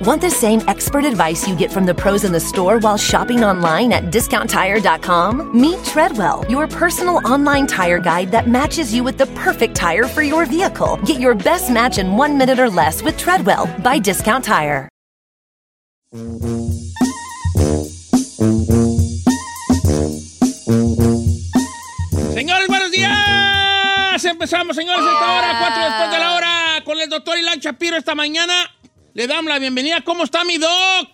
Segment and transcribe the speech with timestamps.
[0.00, 3.44] Want the same expert advice you get from the pros in the store while shopping
[3.44, 5.60] online at discounttire.com?
[5.60, 10.22] Meet Treadwell, your personal online tire guide that matches you with the perfect tire for
[10.22, 10.96] your vehicle.
[11.04, 14.88] Get your best match in one minute or less with Treadwell by Discount Tire.
[22.34, 24.24] Señores, buenos días.
[24.24, 28.14] Empezamos, señores, esta hora, cuatro después de la hora, con el doctor Ilan Chapiro esta
[28.14, 28.54] mañana.
[29.14, 30.00] Le damos la bienvenida.
[30.02, 31.08] ¿Cómo está mi doc?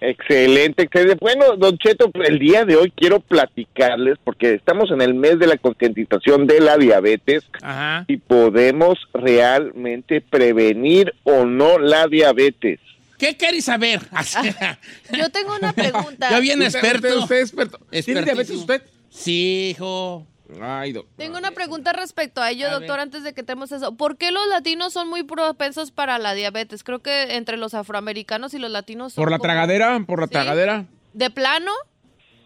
[0.00, 1.18] Excelente, excelente.
[1.20, 5.46] Bueno, Don Cheto, el día de hoy quiero platicarles, porque estamos en el mes de
[5.46, 8.04] la concientización de la diabetes Ajá.
[8.08, 12.80] y podemos realmente prevenir o no la diabetes.
[13.16, 14.00] ¿Qué quieres saber?
[15.16, 16.30] Yo tengo una pregunta.
[16.30, 17.06] ya bien Usted- experto.
[17.06, 17.78] Usted, usted es experto.
[18.04, 18.82] ¿Tiene diabetes usted?
[19.08, 20.26] Sí, hijo.
[20.60, 23.00] Ay, Tengo una pregunta respecto a ello, A doctor, ver.
[23.00, 23.96] antes de que tenemos eso.
[23.96, 26.84] ¿Por qué los latinos son muy propensos para la diabetes?
[26.84, 29.98] Creo que entre los afroamericanos y los latinos son ¿Por la como- tragadera?
[30.06, 30.32] ¿Por la ¿Sí?
[30.32, 30.84] tragadera?
[31.14, 31.70] ¿De plano?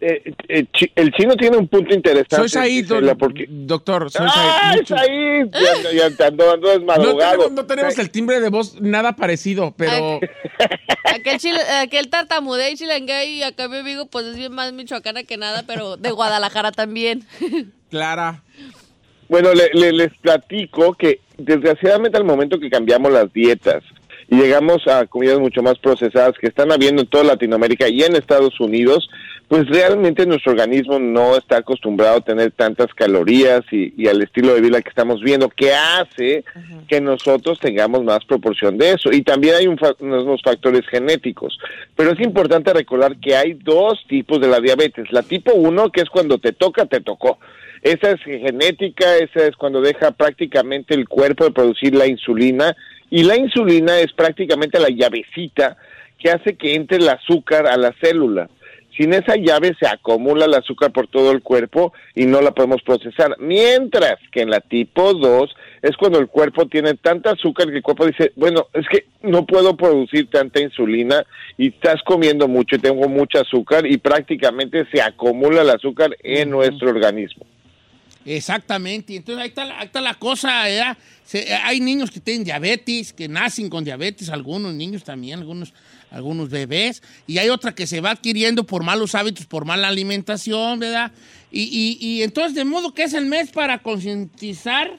[0.00, 2.36] Eh, eh, chi- el chino tiene un punto interesante.
[2.36, 3.46] Soy Said, do- porque...
[3.48, 4.10] doctor.
[4.10, 4.82] Soy ¡Ah, Said.
[4.82, 5.50] es ahí!
[5.94, 10.20] Ya, ya ando, ando No tenemos, no tenemos el timbre de voz nada parecido, pero
[11.04, 15.22] Aquel, chile, aquel tartamudé y chilangué y acá me digo, pues es bien más michoacana
[15.24, 17.24] que nada, pero de Guadalajara también.
[17.90, 18.42] Clara.
[19.28, 23.82] Bueno, le- le- les platico que desgraciadamente al momento que cambiamos las dietas
[24.28, 28.16] y llegamos a comidas mucho más procesadas que están habiendo en toda Latinoamérica y en
[28.16, 29.08] Estados Unidos,
[29.48, 34.54] pues realmente nuestro organismo no está acostumbrado a tener tantas calorías y, y al estilo
[34.54, 36.44] de vida que estamos viendo, que hace
[36.88, 39.12] que nosotros tengamos más proporción de eso.
[39.12, 41.58] Y también hay un unos factores genéticos.
[41.94, 45.12] Pero es importante recordar que hay dos tipos de la diabetes.
[45.12, 47.38] La tipo 1, que es cuando te toca, te tocó.
[47.82, 52.74] Esa es genética, esa es cuando deja prácticamente el cuerpo de producir la insulina
[53.10, 55.76] y la insulina es prácticamente la llavecita
[56.18, 58.48] que hace que entre el azúcar a la célula.
[58.96, 62.82] Sin esa llave se acumula el azúcar por todo el cuerpo y no la podemos
[62.82, 63.36] procesar.
[63.38, 67.82] Mientras que en la tipo 2 es cuando el cuerpo tiene tanta azúcar que el
[67.82, 71.24] cuerpo dice, bueno, es que no puedo producir tanta insulina
[71.58, 76.50] y estás comiendo mucho y tengo mucho azúcar y prácticamente se acumula el azúcar en
[76.50, 77.44] nuestro organismo.
[78.26, 79.14] Exactamente.
[79.16, 80.64] Entonces ahí está, la- cosa.
[81.24, 85.72] Se- eh, hay niños que tienen diabetes, que nacen con diabetes, algunos niños también, algunos,
[86.10, 90.78] algunos bebés, y hay otra que se va adquiriendo por malos hábitos, por mala alimentación,
[90.80, 91.12] ¿verdad?
[91.50, 94.90] Y, y- y entonces, de modo que es el mes para concientizar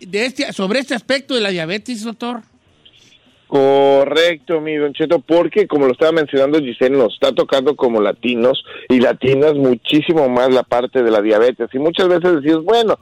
[0.00, 2.42] este, sobre este aspecto de la diabetes, doctor.
[3.48, 8.62] Correcto, mi Don Cheto, porque como lo estaba mencionando Giselle, nos está tocando como latinos
[8.90, 11.70] y latinas muchísimo más la parte de la diabetes.
[11.72, 12.98] Y muchas veces decimos, bueno,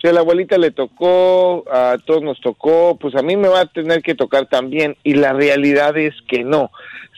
[0.00, 3.60] si a la abuelita le tocó, a todos nos tocó, pues a mí me va
[3.60, 4.96] a tener que tocar también.
[5.04, 6.70] Y la realidad es que no.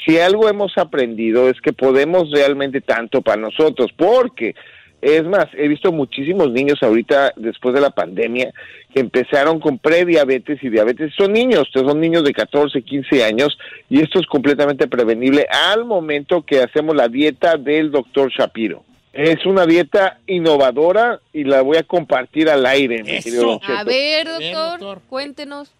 [0.04, 4.56] Si algo hemos aprendido es que podemos realmente tanto para nosotros, porque
[5.02, 8.52] es más, he visto muchísimos niños ahorita, después de la pandemia,
[8.94, 11.12] que empezaron con prediabetes y diabetes.
[11.18, 13.58] Son niños, son niños de 14, 15 años,
[13.90, 18.84] y esto es completamente prevenible al momento que hacemos la dieta del doctor Shapiro.
[19.12, 23.24] Es una dieta innovadora y la voy a compartir al aire, mi Eso.
[23.24, 23.84] querido Don A Cheto.
[23.84, 25.02] ver, A ver, doctor, doctor.
[25.08, 25.74] cuéntenos.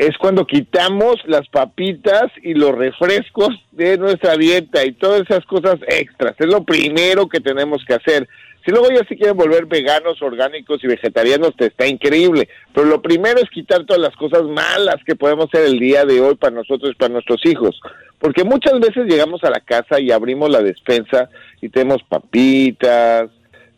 [0.00, 5.76] Es cuando quitamos las papitas y los refrescos de nuestra dieta y todas esas cosas
[5.86, 6.34] extras.
[6.38, 8.26] Es lo primero que tenemos que hacer.
[8.64, 12.48] Si luego ya se quieren volver veganos, orgánicos y vegetarianos, te está increíble.
[12.72, 16.18] Pero lo primero es quitar todas las cosas malas que podemos hacer el día de
[16.22, 17.78] hoy para nosotros y para nuestros hijos.
[18.18, 21.28] Porque muchas veces llegamos a la casa y abrimos la despensa
[21.60, 23.28] y tenemos papitas,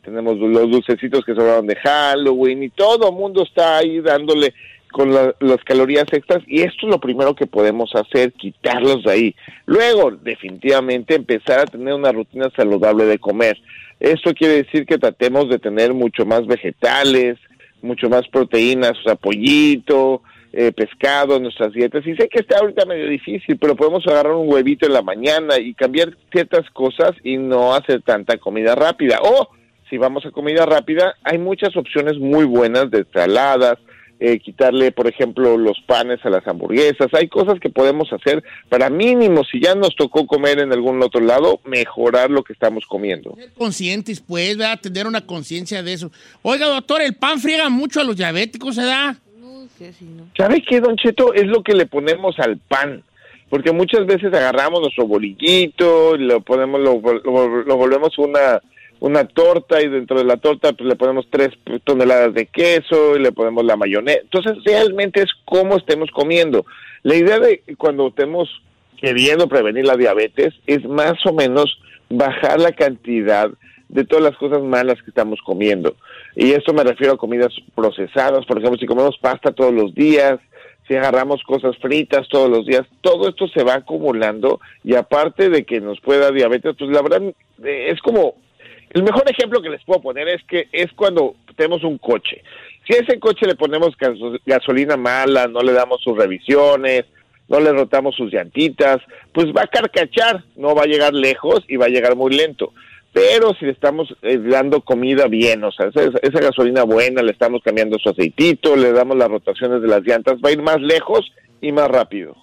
[0.05, 4.55] tenemos los dulcecitos que sobraron de Halloween y todo el mundo está ahí dándole
[4.93, 9.11] con la- las calorías extras y esto es lo primero que podemos hacer, quitarlos de
[9.11, 9.35] ahí.
[9.67, 13.59] Luego, definitivamente, empezar a tener una rutina saludable de comer.
[13.99, 17.39] Esto quiere decir que tratemos de tener mucho más vegetales,
[17.83, 20.23] mucho más proteínas, o pollito,
[20.53, 22.07] eh, pescado en nuestras dietas.
[22.07, 25.59] Y sé que está ahorita medio difícil, pero podemos agarrar un huevito en la mañana
[25.59, 29.19] y cambiar ciertas cosas y no hacer tanta comida rápida.
[29.23, 29.49] O
[29.89, 33.79] si vamos a comida rápida, hay muchas opciones muy buenas de ensaladas,
[34.25, 37.09] eh, quitarle, por ejemplo, los panes a las hamburguesas.
[37.13, 41.21] Hay cosas que podemos hacer para mínimo, si ya nos tocó comer en algún otro
[41.21, 43.35] lado, mejorar lo que estamos comiendo.
[43.37, 44.81] Ser conscientes, pues, ¿verdad?
[44.81, 46.11] tener una conciencia de eso.
[46.43, 49.17] Oiga, doctor, el pan friega mucho a los diabéticos, ¿se da?
[49.41, 50.25] No sé si no.
[50.37, 51.35] ¿Sabe qué, Don Cheto?
[51.35, 53.03] Es lo que le ponemos al pan.
[53.51, 58.63] Porque muchas veces agarramos nuestro bolillito, lo ponemos, lo, lo- lo volvemos una,
[59.03, 61.51] una torta y dentro de la torta pues, le ponemos tres
[61.83, 64.21] toneladas de queso y le ponemos la mayonesa.
[64.23, 66.65] Entonces realmente es cómo estemos comiendo.
[67.03, 68.49] La idea de cuando estemos
[68.99, 73.51] queriendo prevenir la diabetes es más o menos bajar la cantidad
[73.89, 75.97] de todas las cosas malas que estamos comiendo.
[76.37, 80.39] Y esto me refiero a comidas procesadas, por ejemplo, si comemos pasta todos los días,
[80.87, 85.65] si agarramos cosas fritas todos los días, todo esto se va acumulando y aparte de
[85.65, 87.23] que nos pueda diabetes, pues la verdad
[87.65, 88.37] eh, es como
[88.95, 92.43] el mejor ejemplo que les puedo poner es que es cuando tenemos un coche.
[92.87, 97.05] Si a ese coche le ponemos gaso- gasolina mala, no le damos sus revisiones,
[97.49, 98.99] no le rotamos sus llantitas,
[99.33, 102.73] pues va a carcachar, no va a llegar lejos y va a llegar muy lento.
[103.13, 107.61] Pero si le estamos eh, dando comida bien, o sea, esa gasolina buena, le estamos
[107.63, 111.31] cambiando su aceitito, le damos las rotaciones de las llantas, va a ir más lejos
[111.61, 112.35] y más rápido.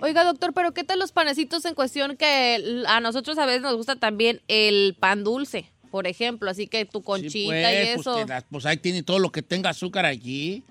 [0.00, 3.76] Oiga, doctor, pero ¿qué tal los panecitos en cuestión que a nosotros a veces nos
[3.76, 6.50] gusta también el pan dulce, por ejemplo?
[6.50, 7.46] Así que tu conchita Sí, y
[7.94, 8.12] pues, eso.
[8.14, 10.62] Pues, la- pues ahí tiene todo lo que tenga azúcar allí.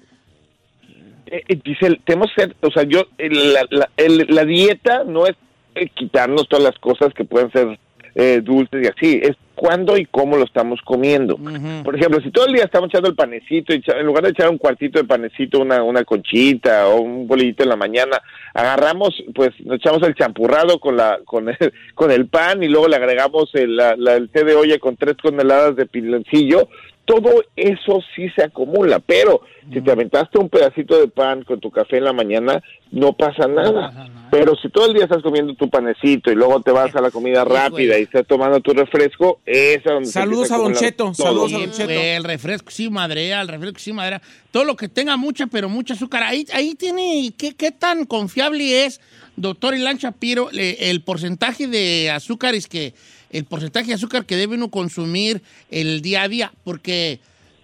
[1.27, 5.03] Eh, eh, Giselle, tenemos que ser, o sea, yo, el- la, la- el- la dieta
[5.06, 5.35] no es
[5.75, 7.79] eh, quitarnos todas las cosas que pueden ser
[8.16, 11.38] eh, dulces y así, es cuándo y cómo lo estamos comiendo.
[11.84, 14.58] Por ejemplo, si todo el día estamos echando el panecito, en lugar de echar un
[14.58, 18.19] cuartito de panecito, una, una conchita o un bolillito en la mañana,
[18.56, 21.58] agarramos, pues nos echamos el champurrado con la con el,
[21.94, 24.96] con el pan y luego le agregamos el, la- la- el té de olla con
[24.98, 26.68] tres toneladas de piloncillo.
[27.06, 29.42] Todo eso sí se acumula, pero
[29.74, 32.62] si te aventaste un pedacito de pan con tu café en la mañana,
[32.92, 34.07] no pasa nada.
[34.30, 37.12] Pero si todo el día estás comiendo tu panecito y luego te vas a la
[37.12, 40.62] comida Hijo, rápida y estás tomando tu refresco, esa es donde se Saludos a Don
[40.68, 41.13] acumular Cheto, todo.
[41.25, 41.86] saludos a Sí, Don Cheto.
[41.88, 44.21] pues, el refresco sí madrea, el refresco sí madrea.
[44.51, 46.24] Todo lo que tenga mucha, pero mucha azúcar.
[46.24, 49.01] Ahí, ahí tiene, ¿qué, ¿qué tan confiable es,
[49.36, 52.94] doctor Ilan Shapiro, le- el porcentaje de azúcares que,
[53.31, 55.42] el porcentaje de azúcar que debe uno consumir
[55.72, 56.54] el día a día?
[56.63, 57.19] Porque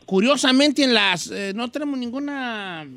[0.06, 2.88] curiosamente en las, eh, no tenemos ninguna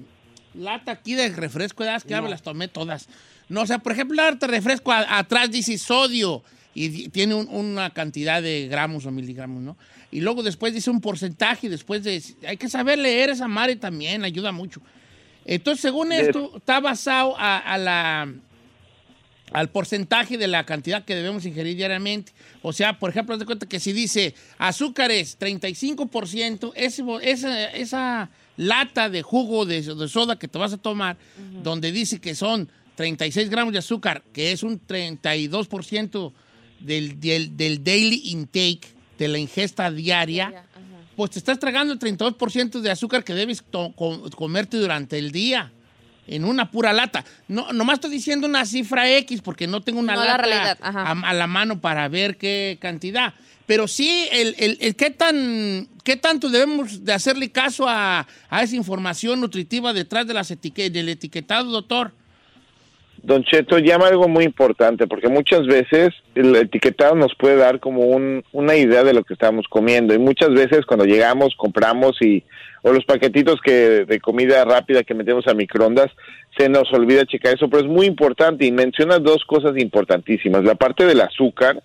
[0.55, 3.08] lata aquí de refresco, que ya me las tomé todas.
[3.49, 6.43] No, o sea, por ejemplo, la refresco a- atrás dice sodio
[6.75, 9.76] y tiene un- una cantidad de gramos o miligramos, ¿no?
[10.12, 12.22] Y luego después dice un porcentaje y después de...
[12.46, 14.81] Hay que saber leer esa madre también, ayuda mucho.
[15.44, 18.32] Entonces, según esto, está basado a, a la
[19.52, 22.32] al porcentaje de la cantidad que debemos ingerir diariamente.
[22.62, 27.64] O sea, por ejemplo, haz de cuenta que si dice azúcares 35%, ese bo- esa,
[27.70, 31.17] esa lata de jugo de, de soda que te vas a tomar,
[31.62, 36.32] donde dice que son 36 gramos de azúcar, que es un 32%
[36.81, 38.88] del, del, del daily intake,
[39.19, 40.64] de la ingesta diaria,
[41.17, 43.62] pues te estás tragando el 32% de azúcar que debes
[44.35, 45.73] comerte durante el día.
[46.31, 47.25] En una pura lata.
[47.49, 51.35] No, nomás estoy diciendo una cifra X porque no tengo una No lata a, a
[51.35, 53.35] la mano para ver qué cantidad.
[53.67, 58.62] Pero sí, el, el- el qué, tan, qué tanto debemos de hacerle caso a, a
[58.62, 62.12] esa información nutritiva detrás de las etiquetas, del etiquetado, doctor.
[63.23, 68.00] Don Cheto llama algo muy importante porque muchas veces el etiquetado nos puede dar como
[68.03, 72.43] un- una idea de lo que estamos comiendo y muchas veces cuando llegamos compramos y
[72.82, 76.10] o los paquetitos que de comida rápida que metemos a microondas
[76.56, 80.75] se nos olvida checar eso, pero es muy importante y menciona dos cosas importantísimas, la
[80.75, 81.82] parte del azúcar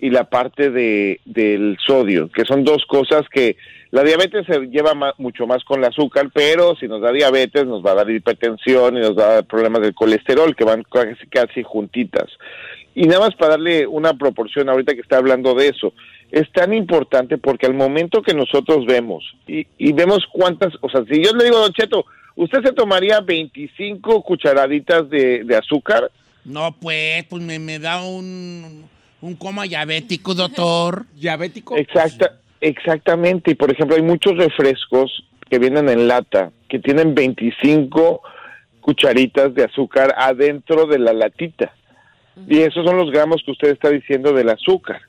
[0.00, 3.56] y la parte de, del sodio, que son dos cosas que
[3.90, 7.84] la diabetes se lleva mucho más con el azúcar, pero si nos da diabetes nos
[7.84, 11.26] va a dar hipertensión y nos va a dar problemas del colesterol que van casi,
[11.28, 12.26] casi juntitas.
[12.94, 15.92] Y nada más para darle una proporción ahorita que está hablando de eso,
[16.30, 21.04] es tan importante porque al momento que nosotros vemos y, y vemos cuántas, o sea,
[21.04, 22.04] si yo le digo, Don Cheto,
[22.34, 26.10] ¿usted se tomaría 25 cucharaditas de, de azúcar?
[26.44, 28.84] No, pues, pues me, me da un,
[29.20, 31.06] un coma diabético, doctor.
[31.14, 31.76] ¿Diabético?
[31.76, 33.52] Exacta, exactamente.
[33.52, 38.20] Y por ejemplo, hay muchos refrescos que vienen en lata que tienen 25
[38.80, 41.72] cucharitas de azúcar adentro de la latita.
[42.48, 45.00] Y esos son los gramos que usted está diciendo del azúcar.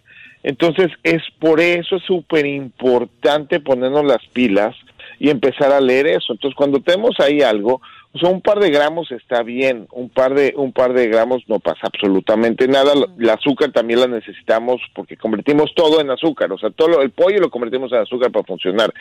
[0.43, 4.75] Entonces, es por eso súper importante ponernos las pilas
[5.19, 6.33] y empezar a leer eso.
[6.33, 7.81] Entonces, cuando tenemos ahí algo,
[8.13, 11.43] o sea, un par de gramos está bien, un par de un par de gramos
[11.47, 12.93] no pasa absolutamente nada.
[13.19, 17.11] El azúcar también la necesitamos porque convertimos todo en azúcar, o sea, todo lo- el
[17.11, 18.93] pollo lo convertimos en azúcar para funcionar,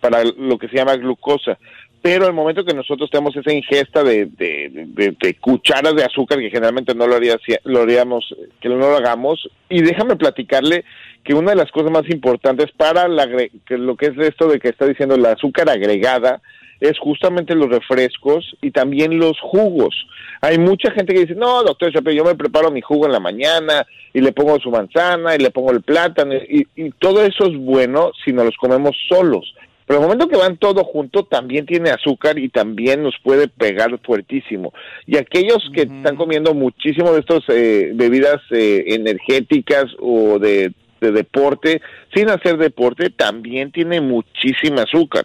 [0.00, 1.58] para lo que se llama glucosa.
[2.06, 6.94] Pero al momento que nosotros tenemos esa ingesta de, de- cucharas de azúcar que generalmente
[6.94, 10.84] no lo, haría, lo haríamos, que no lo hagamos, y déjame platicarle
[11.24, 14.60] que una de las cosas más importantes para la, que lo que es esto de
[14.60, 16.40] que está diciendo la azúcar agregada
[16.78, 20.06] es justamente los refrescos y también los jugos.
[20.42, 23.18] Hay mucha gente que dice, no, doctor Shapiro, yo me preparo mi jugo en la
[23.20, 23.84] mañana
[24.14, 27.56] y le pongo su manzana y le pongo el plátano y, y todo eso es
[27.56, 29.52] bueno si nos los comemos solos.
[29.86, 33.98] Pero el momento que van todo junto también tiene azúcar y también nos puede pegar
[34.04, 34.72] fuertísimo.
[35.06, 41.80] Y aquellos que están comiendo muchísimo de estas bebidas eh, energéticas o de, de deporte
[42.14, 45.24] sin hacer deporte también tiene muchísima azúcar.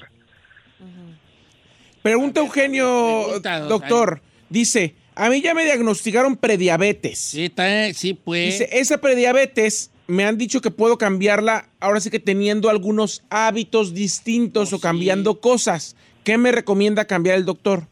[2.01, 4.21] Pregunta Eugenio, Pregunta, doctor.
[4.49, 7.19] Dice, a mí ya me diagnosticaron prediabetes.
[7.19, 8.59] Sí, está, sí, pues.
[8.59, 13.93] Dice, esa prediabetes me han dicho que puedo cambiarla ahora sí que teniendo algunos hábitos
[13.93, 15.95] distintos Oh, o cambiando cosas.
[16.23, 17.83] ¿Qué me recomienda cambiar el doctor?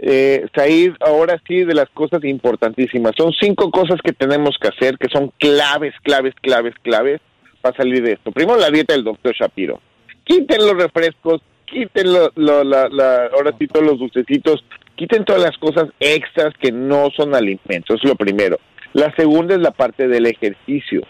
[0.00, 3.12] Eh, Said, ahora sí de las cosas importantísimas.
[3.16, 7.20] Son cinco cosas que tenemos que hacer que son claves, claves, claves, claves
[7.60, 8.30] para salir de esto.
[8.30, 9.80] Primero, la dieta del doctor Shapiro.
[10.24, 14.64] Quiten los refrescos, quiten lo- lo- la, la- ahora sí todos los dulcecitos,
[14.94, 17.96] quiten todas las cosas extras que no son alimentos.
[18.00, 18.58] Es lo primero.
[18.92, 21.02] La segunda es la parte del ejercicio.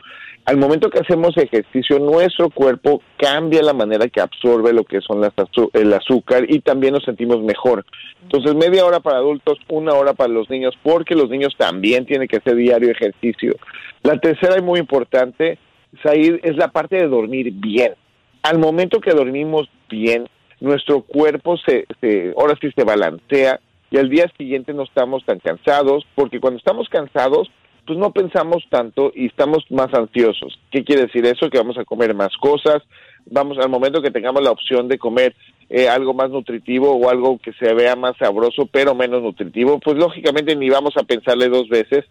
[0.48, 5.20] Al momento que hacemos ejercicio, nuestro cuerpo cambia la manera que absorbe lo que son
[5.20, 5.34] las
[5.74, 7.84] el azúcar y también nos sentimos mejor.
[8.22, 12.28] Entonces, media hora para adultos, una hora para los niños, porque los niños también tienen
[12.28, 13.56] que hacer diario ejercicio.
[14.02, 15.58] La tercera y muy importante,
[16.02, 17.92] Said, es la parte de dormir bien.
[18.42, 20.30] Al momento que dormimos bien,
[20.60, 25.40] nuestro cuerpo se, se ahora sí se balancea y al día siguiente no estamos tan
[25.40, 27.50] cansados, porque cuando estamos cansados,
[27.88, 30.58] pues no pensamos tanto y estamos más ansiosos.
[30.70, 31.48] ¿Qué quiere decir eso?
[31.48, 32.82] Que vamos a comer más cosas,
[33.24, 35.34] vamos al momento que tengamos la opción de comer
[35.70, 39.96] eh, algo más nutritivo o algo que se vea más sabroso pero menos nutritivo, pues
[39.96, 42.04] lógicamente ni vamos a pensarle dos veces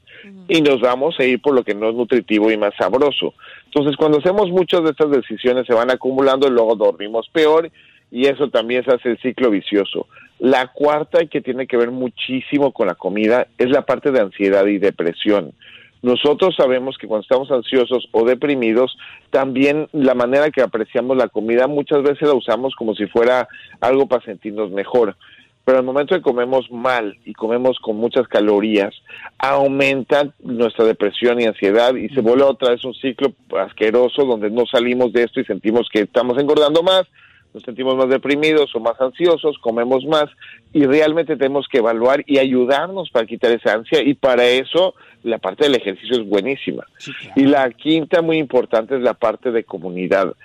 [0.48, 3.36] y nos vamos a ir por lo que no es nutritivo y más sabroso.
[3.66, 7.70] Entonces cuando hacemos muchas de estas decisiones se van acumulando y luego dormimos peor
[8.12, 10.08] y eso también se hace el ciclo vicioso.
[10.40, 14.22] La cuarta y que tiene que ver muchísimo con la comida es la parte de
[14.22, 15.54] ansiedad y depresión.
[16.02, 18.96] Nosotros sabemos que cuando estamos ansiosos o deprimidos,
[19.32, 23.48] también la manera que apreciamos la comida muchas veces la usamos como si fuera
[23.82, 25.16] algo para sentirnos mejor.
[25.66, 28.96] Pero al momento que comemos mal y comemos con muchas calorías,
[29.38, 34.66] aumenta nuestra depresión y ansiedad y se vuelve otra vez un ciclo asqueroso donde no
[34.66, 37.04] salimos de esto y sentimos que estamos engordando más,
[37.58, 40.26] nos sentimos más deprimidos o más ansiosos, comemos más
[40.74, 45.40] y realmente tenemos que evaluar y ayudarnos para quitar esa ansia y para eso la
[45.40, 46.86] parte del ejercicio es buenísima.
[47.36, 50.36] Y la quinta muy importante es la parte de comunidad.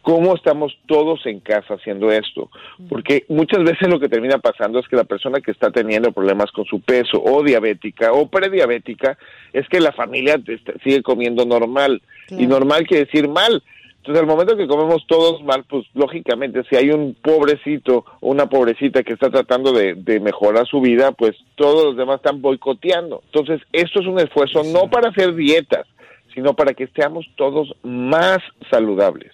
[0.00, 2.50] ¿Cómo estamos todos en casa haciendo esto?
[2.88, 6.50] Porque muchas veces lo que termina pasando es que la persona que está teniendo problemas
[6.52, 9.18] con su peso o diabética o prediabética
[9.52, 10.40] es que la familia
[10.82, 12.00] sigue comiendo normal.
[12.30, 13.62] Y normal quiere decir mal.
[14.02, 18.46] Entonces, al momento que comemos todos mal, pues lógicamente, si hay un pobrecito o una
[18.46, 23.22] pobrecita que está tratando de, de mejorar su vida, pues todos los demás están boicoteando.
[23.26, 25.86] Entonces, esto es un esfuerzo no para hacer dietas,
[26.34, 28.38] sino para que seamos todos más
[28.72, 29.30] saludables.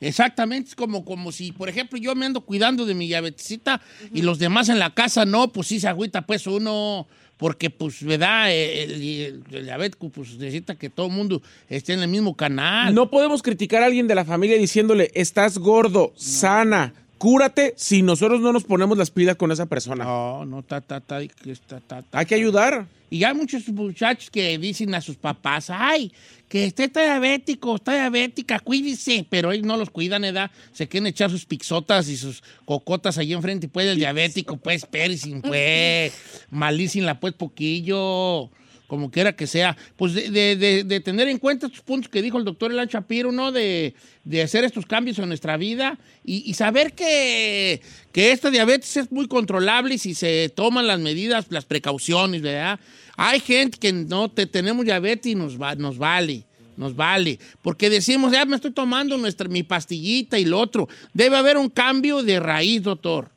[0.00, 3.80] Exactamente, es como, como si, por ejemplo, yo me ando cuidando de mi diabetesita
[4.12, 7.06] y los demás en la casa no, pues sí se agüita pues uno,
[7.36, 8.50] porque pues, ¿verdad?
[8.52, 12.94] El, el- el diabético pues necesita que todo el mundo esté en el mismo canal.
[12.94, 18.40] No podemos criticar a alguien de la familia diciéndole, estás gordo, sana, cúrate, si nosotros
[18.40, 20.04] no nos ponemos las pilas con esa persona.
[20.04, 22.18] No, no, ta, ta, ta, ta, ta, ta.
[22.18, 22.86] Hay que ayudar.
[23.08, 26.12] Y hay muchos muchachos que dicen a sus papás, ay,
[26.48, 30.50] que este está diabético, está diabética, cuídese, pero ellos no los cuidan, ¿edad?
[30.72, 34.86] Se quieren echar sus pixotas y sus cocotas ahí enfrente, y pues el diabético, pues,
[35.18, 36.14] sin pues,
[36.50, 38.50] malísima, pues, poquillo,
[38.86, 39.76] como quiera que sea.
[39.96, 43.32] Pues de, de- de- tener en cuenta estos puntos que dijo el doctor Elan Shapiro,
[43.32, 43.52] ¿no?
[43.52, 43.94] De,
[44.42, 47.80] hacer estos cambios en nuestra vida y, saber que,
[48.12, 52.80] que esta diabetes es muy controlable y si se toman las medidas, las precauciones, ¿verdad?
[53.16, 56.44] Hay gente que no te, tenemos diabetes y nos, va, nos vale.
[56.76, 60.88] Nos vale, porque decimos, ya me estoy tomando nuestra, mi pastillita y lo otro.
[61.14, 63.30] Debe haber un cambio de raíz, doctor.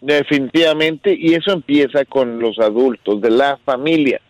[0.00, 4.20] Definitivamente, y eso empieza con los adultos de la familia,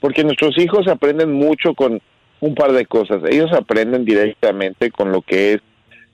[0.00, 2.00] porque nuestros hijos aprenden mucho con
[2.40, 3.22] un par de cosas.
[3.28, 5.60] Ellos aprenden directamente con lo que es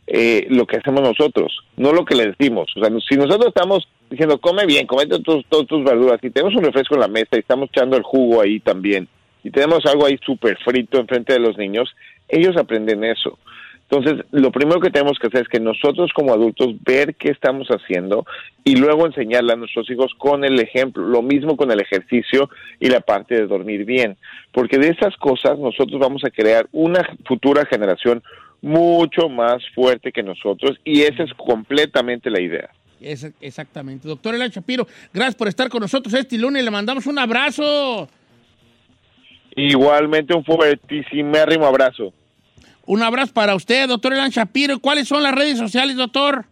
[0.06, 2.70] eh, lo que hacemos nosotros, no lo que le decimos.
[2.76, 6.64] O sea, si nosotros estamos diciendo, come bien, comete todas tus verduras, y tenemos un
[6.64, 9.08] refresco en la mesa y estamos echando el jugo ahí también,
[9.42, 11.94] y tenemos algo ahí súper frito enfrente de los niños,
[12.28, 13.38] ellos aprenden eso.
[13.96, 17.68] Entonces, lo primero que tenemos que hacer es que nosotros como adultos ver qué estamos
[17.68, 18.26] haciendo
[18.64, 22.88] y luego enseñarle a nuestros hijos con el ejemplo, lo mismo con el ejercicio y
[22.88, 24.16] la parte de dormir bien,
[24.52, 28.22] porque de esas cosas nosotros vamos a crear una futura generación
[28.62, 32.70] mucho más fuerte que nosotros y esa es completamente la idea.
[33.00, 34.08] Es- exactamente.
[34.08, 36.64] Doctor Elan Shapiro, gracias por estar con nosotros este lunes.
[36.64, 38.08] Le mandamos un abrazo.
[39.54, 41.36] Igualmente un fuertísimo
[41.66, 42.12] abrazo.
[42.86, 44.78] Un abrazo para usted, doctor Elan Shapiro.
[44.78, 46.44] ¿Cuáles son las redes sociales, doctor?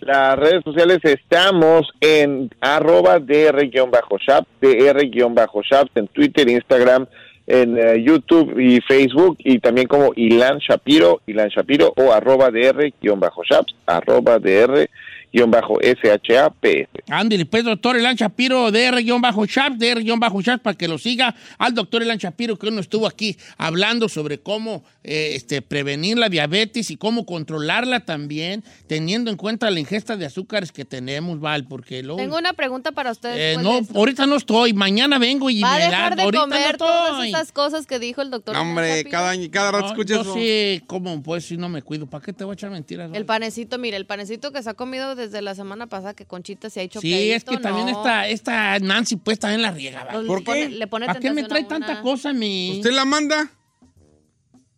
[0.00, 7.06] Las redes sociales estamos en arroba dr-shop, dr-shop en Twitter, Instagram,
[7.46, 13.66] en eh, YouTube y Facebook y también como Ilan Shapiro, Ilan Shapiro o arroba dr-shop,
[13.86, 14.38] arroba
[15.32, 16.88] dr-shaps.
[17.08, 22.58] Ándale, pues, doctor Elan Shapiro, DR-Shaps, DR-Shaps, para que lo siga al doctor Elan Shapiro,
[22.58, 28.00] que uno estuvo aquí hablando sobre cómo eh, este, prevenir la diabetes y cómo controlarla
[28.00, 32.18] también, teniendo en cuenta la ingesta de azúcares que tenemos, Val, porque luego...
[32.20, 33.58] Tengo una pregunta para ustedes.
[33.58, 33.98] Eh, no, de esto.
[33.98, 37.52] ahorita no estoy, mañana vengo y Va a dejar de ahorita comer no todas esas
[37.52, 38.54] cosas que dijo el doctor.
[38.54, 40.34] No, hombre, cada, año- cada rato No, escuchas eso.
[40.34, 41.22] sí, ¿cómo?
[41.22, 43.10] Pues si no me cuido, ¿para qué te voy a echar mentiras?
[43.14, 46.68] El panecito, mire, el panecito que se ha comido desde la semana pasada que Conchita
[46.70, 47.92] se ha hecho Sí, es que también no.
[47.92, 50.12] esta, esta Nancy pues también la riega, ¿va?
[50.14, 50.68] Los- ¿Por qué?
[50.68, 52.72] Le pone ¿Para qué me trae tanta cosa mi...?
[52.78, 53.50] ¿Usted la manda?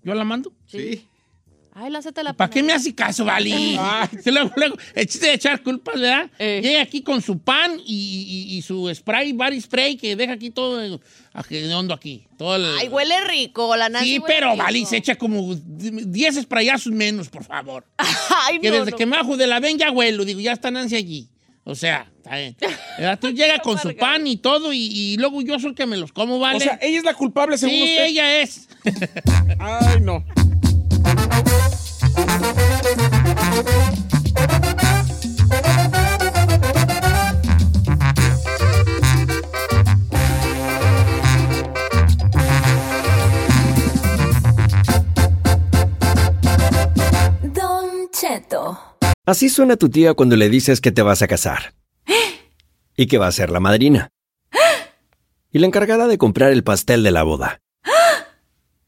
[0.02, 0.52] ¿Yo la mando?
[0.66, 1.06] Sí.
[1.75, 3.79] Ay, lánzate la ¿Para qué me hace caso, Vali?
[4.23, 6.31] Sí, luego, luego, el chiste de echar culpas, ¿verdad?
[6.38, 6.61] Eh.
[6.62, 10.50] Llega aquí con su pan y, y- y su spray, body spray, que deja aquí
[10.50, 11.00] todo
[11.75, 12.26] hondo aquí.
[12.37, 14.62] Todo el- Ay, huele rico, la Nancy Sí, pero rico.
[14.64, 17.87] Vali se echa como 10 sprayazos menos, por favor.
[18.47, 18.97] Ay, que no, desde no.
[18.99, 21.29] que me bajo de la ven ya huelo, digo, ya está Nancy allí.
[21.64, 22.57] O sea, está bien.
[22.99, 23.19] ¿Verdad?
[23.21, 25.97] Tú llega con su pan y todo y, y luego yo soy el que me
[25.97, 26.57] los como, ¿vale?
[26.57, 28.05] O sea, ella es la culpable según sí, usted.
[28.07, 28.69] ella es.
[29.61, 30.25] Ay, no.
[47.55, 48.79] Don Cheto.
[49.25, 51.75] Así suena tu tía cuando le dices que te vas a casar.
[52.96, 54.11] Y que va a ser la madrina.
[55.51, 57.62] Y la encargada de comprar el pastel de la boda.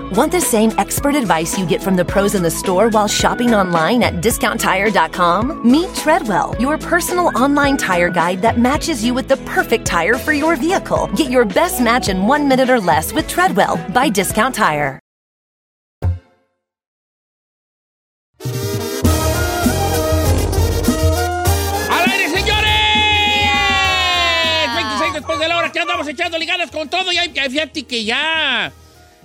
[0.00, 3.54] Want the same expert advice you get from the pros in the store while shopping
[3.54, 5.70] online at discounttire.com?
[5.70, 10.32] Meet Treadwell, your personal online tire guide that matches you with the perfect tire for
[10.32, 11.08] your vehicle.
[11.16, 14.98] Get your best match in one minute or less with Treadwell by Discount Tire.
[21.90, 22.68] ¡Al aire, señores!
[24.74, 27.12] 26 después de la hora que andamos echando ligadas con todo.
[27.12, 28.72] Y hay, fíjate que ya,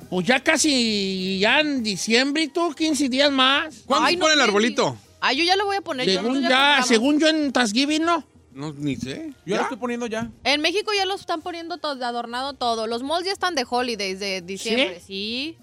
[0.09, 3.83] pues ya casi, ya en diciembre, ¿y tú, 15 días más.
[3.85, 4.43] ¿Cuándo Ay, se no pone el sé.
[4.45, 4.97] arbolito?
[5.19, 6.07] Ay, yo ya lo voy a poner.
[6.07, 8.23] yo- Según ya, según yo en Thanksgiving, ¿no?
[8.53, 9.33] No, ni sé.
[9.45, 9.57] Yo ¿Ya?
[9.57, 10.31] la estoy poniendo ya.
[10.43, 12.87] En México ya lo están poniendo todo, adornado todo.
[12.87, 14.99] Los malls ya están de holidays de diciembre.
[15.05, 15.57] Sí.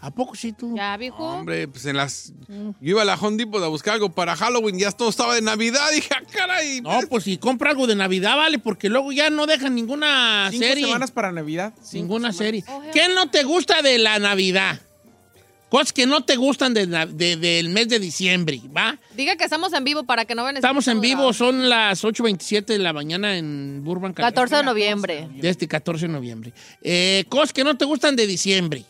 [0.00, 0.74] ¿A poco sí tú?
[0.76, 1.24] Ya, viejo.
[1.24, 2.32] Hombre, pues en las...
[2.48, 5.42] Yo iba a la Home Depot a buscar algo para Halloween, ya todo estaba de
[5.42, 6.80] Navidad, dije, ah, caray.
[6.82, 10.64] No, pues si compra algo de Navidad, vale, porque luego ya no dejan ninguna Cinco
[10.66, 10.84] serie.
[10.84, 11.72] semanas para Navidad.
[11.92, 12.62] Ninguna serie.
[12.92, 14.80] ¿Qué no te gusta de la Navidad?
[15.68, 18.96] Cosas que no te gustan de na- de- del mes de diciembre, ¿va?
[19.16, 22.66] Diga que estamos en vivo para que no vean Estamos en vivo, son las 8.27
[22.66, 24.14] de la mañana en Burbank.
[24.16, 25.28] 14 de noviembre.
[25.34, 26.52] De este 14 de noviembre.
[26.82, 28.84] Eh, cosas que no te gustan de diciembre.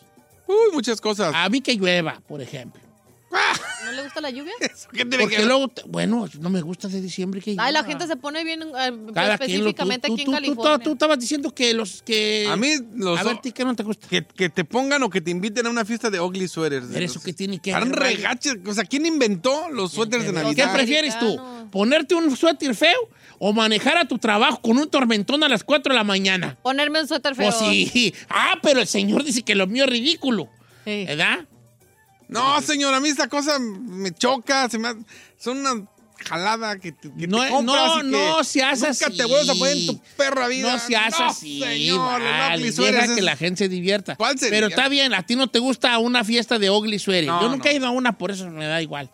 [0.47, 1.33] Uy, muchas cosas.
[1.35, 2.81] A mí que llueva, por ejemplo.
[3.85, 4.51] No le gusta la lluvia?
[4.91, 8.05] ¿Qué tiene que Porque luego, bueno, no me gusta de diciembre que Ay, la gente
[8.05, 10.83] se pone bien eh, Cada quien lo- específicamente tú- aquí tú- en tú- tú- California.
[10.83, 12.47] Tú estabas diciendo que los que...
[12.51, 13.17] A mí los...
[13.17, 14.05] A ver, ¿ti qué no te gusta?
[14.09, 16.87] Que, que te pongan o que te inviten a una fiesta de ugly sweaters.
[16.91, 18.15] Pero eso que tiene que Están ver, vale.
[18.15, 18.55] regaches.
[18.65, 20.73] O sea, ¿quién inventó los suéteres de ¿Qué Navidad?
[20.73, 21.39] prefieres tú?
[21.71, 25.93] ¿Ponerte un suéter feo o manejar a tu trabajo con un tormentón a las 4
[25.93, 26.57] de la mañana?
[26.61, 27.49] Ponerme un suéter feo.
[27.51, 27.55] Pues
[27.91, 28.13] sí.
[28.29, 30.49] Ah, pero el señor dice que lo mío es ridículo.
[30.85, 31.05] Sí.
[31.05, 31.39] ¿Verdad?
[32.27, 34.69] No, señor, a mí esta cosa me choca.
[34.69, 34.95] Se me ha-
[35.39, 35.85] Son una
[36.25, 39.17] jalada que te, que No, te compras no, y que no seas nunca así.
[39.17, 40.73] te vuelves a poner en tu perra vida.
[40.73, 42.19] No seas así, señor.
[42.19, 44.15] los vale, ugly sweaters deja es- que la gente se divierta.
[44.15, 44.81] ¿Cuál se Pero divierta?
[44.81, 46.97] está bien, a ti no te gusta una fiesta de ugly.
[47.25, 47.69] No, Yo nunca no.
[47.69, 49.09] he ido a una, por eso me da igual.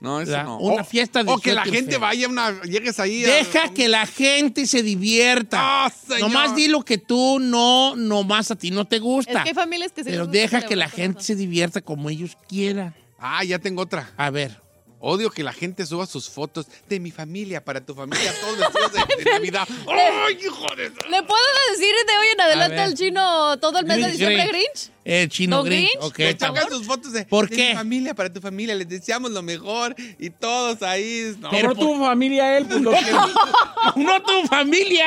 [0.00, 0.58] No, eso no.
[0.58, 2.00] Una O- fiesta de O que la gente feo.
[2.00, 2.62] vaya a una...
[2.62, 5.58] Llegues ahí a- Deja que la gente se divierta.
[5.60, 6.20] Ah, señor.
[6.30, 9.30] Nomás di lo que tú no, nomás a ti no te gusta.
[9.32, 12.36] Es que hay familias que se Pero deja que la gente se divierta como ellos
[12.48, 12.94] quieran.
[13.18, 14.10] Ah, ya tengo otra.
[14.16, 14.58] A ver.
[15.02, 18.92] Odio que la gente suba sus fotos de mi familia para tu familia, todos vestidos
[19.18, 19.66] de, de Navidad.
[19.88, 20.90] ¡Ay, hijo de...
[20.90, 24.46] ¿Le puedo decir de hoy en adelante al chino todo el mes de Grinch, diciembre
[24.48, 24.52] Grinch.
[24.74, 24.90] Grinch?
[25.02, 25.90] El chino ¿Don Grinch.
[25.92, 26.04] Grinch?
[26.04, 26.76] ok, Me está sacan bueno.
[26.78, 27.68] sus fotos de, ¿Por de qué?
[27.70, 28.74] mi familia, para tu familia.
[28.74, 31.34] Les deseamos lo mejor y todos ahí.
[31.40, 32.98] No, Pero tuvo familia él, pues lo que...
[33.96, 35.06] no tu familia.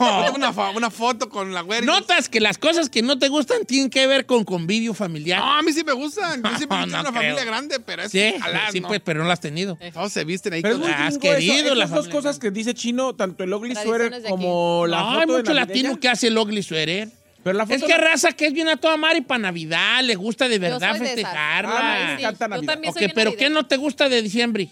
[0.00, 0.32] No.
[0.34, 1.84] una, una foto con la güera.
[1.84, 5.40] Notas que las cosas que no te gustan tienen que ver con convivio familiar.
[5.40, 6.42] No, a mí sí me gustan.
[6.42, 7.12] Yo siempre No, he no una creo.
[7.22, 8.88] familia grande, pero es sí, jalar, sí, ¿no?
[8.88, 9.78] pues, pero no las has tenido.
[9.92, 12.50] Todos se visten ahí Pero es muy Has eso, querido la esas dos cosas que
[12.50, 15.66] dice Chino, tanto el ugly sweater como la no, hay mucho navideña.
[15.66, 17.08] latino que hace el ugly sweater.
[17.42, 20.02] Pero la foto Es que raza que es bien a toda madre y para Navidad,
[20.04, 21.72] le gusta de verdad festejarla.
[21.76, 22.72] Ah, me encanta yo Navidad.
[22.72, 24.68] también Ok, soy pero ¿qué no te gusta de diciembre?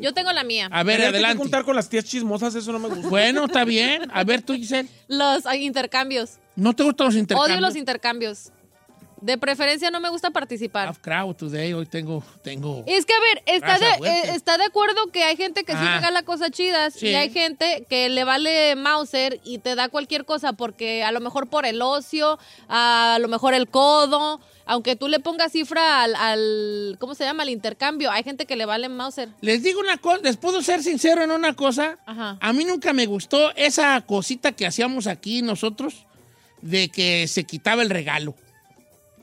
[0.00, 0.68] Yo tengo la mía.
[0.70, 1.38] A ver, Tener que adelante.
[1.38, 3.08] juntar con las tías chismosas, eso no me gusta.
[3.08, 4.02] Bueno, está bien.
[4.12, 4.88] A ver, tú, Giselle.
[5.08, 6.32] Los ah, intercambios.
[6.54, 7.50] ¿No te gustan los intercambios?
[7.58, 8.50] Odio los intercambios.
[9.26, 10.86] De preferencia no me gusta participar.
[10.86, 11.72] Have crowd today.
[11.72, 12.22] Hoy tengo...
[12.42, 12.84] tengo...
[12.86, 15.78] Es que, a ver, está de, eh, está de acuerdo que hay gente que sí
[15.78, 15.96] Ajá.
[15.96, 17.08] regala cosas chidas Sí.
[17.08, 21.18] y hay gente que le vale Mauser y te da cualquier cosa porque a lo
[21.20, 26.14] mejor por el ocio, a lo mejor el codo, aunque tú le pongas cifra al,
[26.14, 27.42] al- ¿cómo se llama?
[27.42, 29.28] Al intercambio, hay gente que le vale Mauser.
[29.40, 31.98] Les digo una cosa, les puedo ser sincero en una cosa.
[32.06, 32.38] Ajá.
[32.40, 36.06] A mí nunca me gustó esa cosita que hacíamos aquí nosotros
[36.62, 38.34] de que se quitaba el regalo.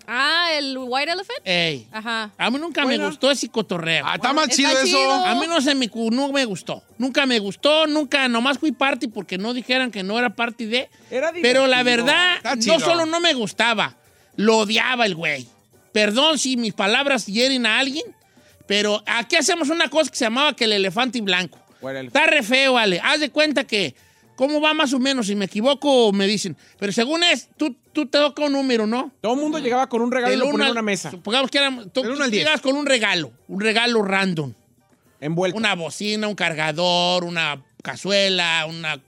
[0.08, 1.40] Ah, el White Elephant.
[1.46, 1.88] Ey.
[1.92, 2.32] Ajá.
[2.38, 4.04] A mí nunca me gustó ese cotorreo.
[4.06, 4.86] Ah, está más está chido eso.
[4.86, 5.12] chido.
[5.12, 6.84] A mí no se me, cu- no me gustó.
[6.98, 10.90] Nunca me gustó, nunca, nomás fui party porque no dijeran que no era party de.
[11.10, 12.36] Era Pero la verdad,
[12.66, 13.96] no solo no me gustaba,
[14.36, 15.48] lo odiaba el güey.
[15.92, 18.04] Perdón si mis palabras hieren a alguien,
[18.68, 21.60] pero aquí hacemos una cosa que se llamaba que el elefante blanco.
[21.82, 23.00] Bueno, el- Está re feo, vale.
[23.04, 23.94] Haz de cuenta que,
[24.36, 25.28] ¿cómo va más o menos?
[25.28, 26.58] Si me equivoco, me dicen.
[26.80, 29.12] Pero según es, tú, tú te toca un número, ¿no?
[29.22, 31.58] Todo el mundo llegaba con un regalo y lo ponía en una mesa, Supongamos que
[31.60, 34.54] éramos- tú, tú llegas con un regalo, un regalo random.
[35.22, 35.58] envuelto.
[35.58, 39.00] Una bocina, un cargador, una cazuela, una,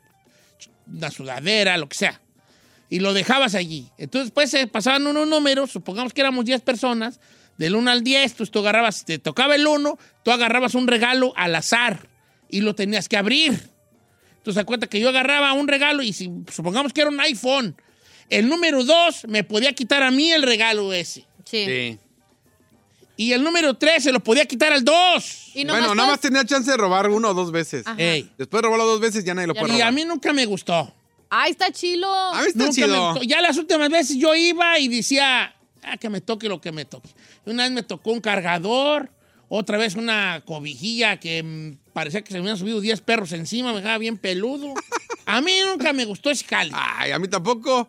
[0.87, 2.21] una sudadera, lo que sea.
[2.89, 3.89] Y lo dejabas allí.
[3.97, 7.19] Entonces, pues se pasaban unos números, supongamos que éramos 10 personas,
[7.57, 11.33] del 1 al 10, tú, tú agarrabas, te tocaba el 1, tú agarrabas un regalo
[11.35, 12.07] al azar
[12.49, 13.69] y lo tenías que abrir.
[14.37, 17.75] Entonces, cuenta que yo agarraba un regalo y si supongamos que era un iPhone,
[18.29, 21.25] el número 2 me podía quitar a mí el regalo ese.
[21.45, 21.65] Sí.
[21.65, 21.99] Sí.
[23.17, 25.51] Y el número 3 se lo podía quitar al 2.
[25.55, 27.85] Y nomás Bueno, nada más tenía chance de robar uno o dos veces.
[27.97, 28.29] Ey.
[28.37, 29.87] Después de robarlo dos veces ya nadie lo Ya puede Y robar.
[29.87, 30.93] a mí nunca me gustó.
[31.29, 32.13] Ay, está chilo.
[32.13, 32.87] A mí está Nunca chido.
[32.87, 33.23] me gustó.
[33.23, 36.83] Ya las últimas veces yo iba y decía, ah, que me toque lo que me
[36.85, 37.09] toque.
[37.45, 39.09] Una vez me tocó un cargador,
[39.47, 43.77] otra vez una cobijilla que parecía que se me habían subido 10 perros encima, me
[43.77, 44.73] dejaba bien peludo.
[45.27, 46.71] A mí nunca me gustó ese jale.
[46.73, 47.87] Ay, a mí tampoco.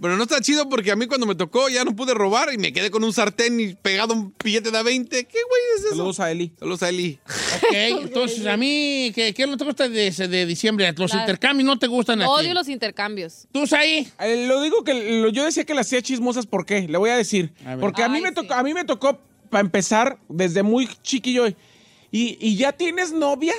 [0.00, 2.58] Pero no está chido porque a mí cuando me tocó ya no pude robar y
[2.58, 5.24] me quedé con un sartén y pegado un billete de a 20.
[5.26, 5.90] ¿Qué güey es eso?
[5.96, 6.52] Saludos a Eli.
[6.58, 7.18] Saludos a Eli.
[7.26, 10.92] Ok, entonces a mí, ¿qué, qué no te gusta de, de diciembre?
[10.96, 12.30] Los intercambios no te gustan a ti.
[12.30, 13.46] Odio los intercambios.
[13.52, 14.08] ¿Tú, ahí?
[14.20, 16.86] Eh, lo digo que lo- yo decía que las hacía chismosas, ¿por qué?
[16.88, 17.52] Le voy a decir.
[17.64, 17.80] A ver.
[17.80, 18.34] Porque a mí, Ay, me sí.
[18.36, 19.18] tocó, a mí me tocó,
[19.50, 21.48] para empezar, desde muy chiquillo.
[21.48, 23.54] Y, y ya tienes novia.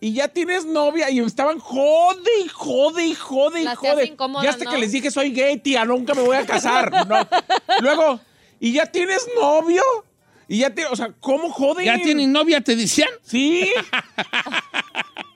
[0.00, 1.10] Y ya tienes novia.
[1.10, 4.16] Y estaban jode y jode y jode y te jode.
[4.42, 4.70] Ya hasta ¿no?
[4.70, 6.90] que les dije, soy gay, tía, nunca me voy a casar.
[7.08, 7.26] No.
[7.80, 8.20] Luego,
[8.58, 9.82] ¿y ya tienes novio?
[10.48, 11.84] Y ya tienes, o sea, ¿cómo joden?
[11.84, 13.10] ¿Ya tienes novia, te decían?
[13.22, 13.70] Sí.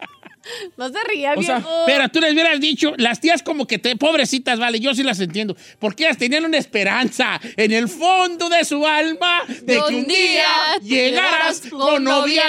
[0.76, 1.82] No se ría, O sea, viejo.
[1.86, 5.20] Pero tú les hubieras dicho, las tías como que te, pobrecitas, vale, yo sí las
[5.20, 10.06] entiendo, porque ellas tenían una esperanza en el fondo de su alma de que un
[10.06, 10.46] día
[10.82, 12.44] llegaras con novia.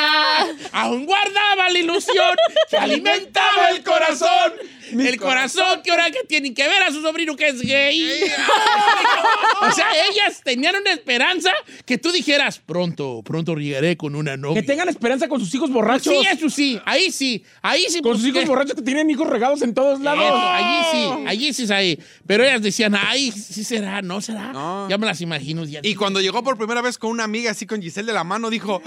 [0.72, 2.36] Aún guardaba la ilusión
[2.70, 4.54] que alimentaba el corazón
[4.92, 8.24] el corazón que ahora que tienen que ver a su sobrino que es gay.
[9.62, 11.52] o sea, ellas tenían una esperanza
[11.86, 14.62] que tú dijeras, pronto, pronto llegaré con una novia.
[14.62, 16.14] Que tengan esperanza con sus hijos borrachos.
[16.14, 18.02] Sí, eso sí, ahí sí, ahí sí.
[18.02, 20.24] Con sus hijos borrachos que tienen hijos regados en todos lados.
[20.24, 22.00] Eso, allí sí, allí sí es ahí.
[22.26, 24.52] Pero ellas decían, ay, sí será, no será.
[24.54, 24.90] No.
[24.90, 25.66] Ya me las imagino.
[25.66, 25.80] ya.
[25.84, 28.50] Y cuando llegó por primera vez con una amiga así con Giselle de la mano,
[28.50, 28.82] dijo,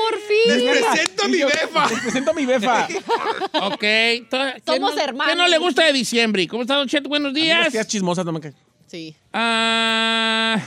[0.00, 0.64] por fin.
[0.66, 1.88] les presento a mi befa.
[1.90, 2.88] Les presento a mi befa.
[3.62, 3.80] Ok.
[3.80, 4.26] ¿qué
[4.66, 5.32] Somos no- hermanos.
[5.32, 6.46] ¿Qué no le gusta de diciembre?
[6.48, 7.08] ¿Cómo está, Don Cheto?
[7.08, 7.70] Buenos días.
[7.72, 8.54] Tías chismosas no me caen.
[8.86, 9.14] Sí.
[9.32, 10.60] Ah,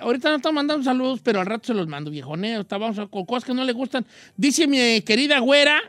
[0.00, 2.64] ahorita no estamos mandando saludos, pero al rato se los mando, viejoneo.
[2.68, 4.04] Vamos a- con cosas que no le gustan.
[4.36, 5.80] Dice mi querida güera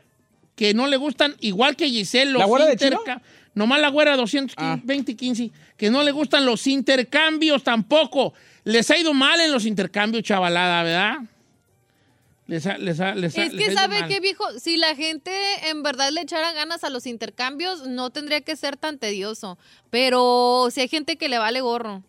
[0.55, 2.99] que no le gustan, igual que Giselle, los ¿La güera de Chino?
[2.99, 3.21] interca-
[3.55, 8.33] Nomás la güera 220 y 15, que no le gustan los intercambios tampoco.
[8.63, 11.17] Les ha ido mal en los intercambios, chavalada, ¿verdad?
[12.45, 15.31] Les ha, les ha- les ha- Es que sabe que viejo, si la gente
[15.69, 19.57] en verdad le echara ganas a los intercambios, no tendría que ser tan tedioso.
[19.89, 22.03] Pero si hay gente que le vale gorro.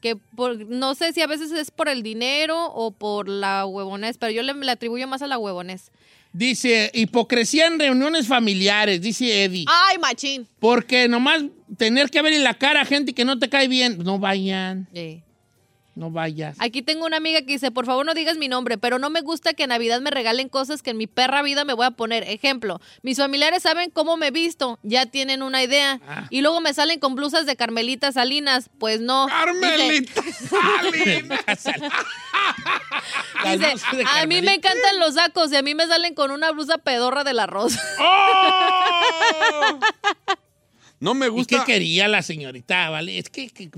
[0.00, 4.18] Que por- no sé si a veces es por el dinero o por la huevonés,
[4.18, 5.90] pero yo le, le atribuyo más a la huevonés.
[6.32, 9.64] Dice, hipocresía en reuniones familiares, dice Eddie.
[9.66, 10.46] Ay, machín.
[10.60, 11.42] Porque nomás
[11.78, 15.22] tener que verle la cara a gente que no te cae bien, no vayan, Sí.
[15.94, 16.56] No vayas.
[16.60, 19.20] Aquí tengo una amiga que dice, por favor no digas mi nombre, pero no me
[19.20, 21.92] gusta que en Navidad me regalen cosas que en mi perra vida me voy a
[21.92, 22.22] poner.
[22.24, 26.00] Ejemplo, mis familiares saben cómo me visto, ya tienen una idea.
[26.08, 26.26] Ah.
[26.30, 29.26] Y luego me salen con blusas de Carmelita Salinas, pues no.
[29.26, 31.40] Dice- Carmelita Salinas.
[33.44, 33.66] Dice,
[34.06, 34.52] a mí me Carmelita".
[34.54, 37.74] encantan los sacos y a mí me salen con una blusa pedorra del arroz.
[38.00, 39.78] ¡Oh!
[41.00, 41.64] No me ¿Y gusta.
[41.64, 42.88] qué quería la señorita?
[42.90, 43.18] ¿Vale?
[43.18, 43.68] Es que, que-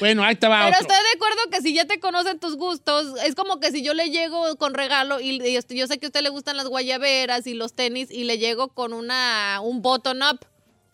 [0.00, 0.88] bueno, ahí te va Pero otro.
[0.88, 3.92] estoy de acuerdo que si ya te conocen tus gustos, es como que si yo
[3.94, 6.66] le llego con regalo y, y este, yo sé que a usted le gustan las
[6.68, 10.40] guayaberas y los tenis y le llego con una un button up.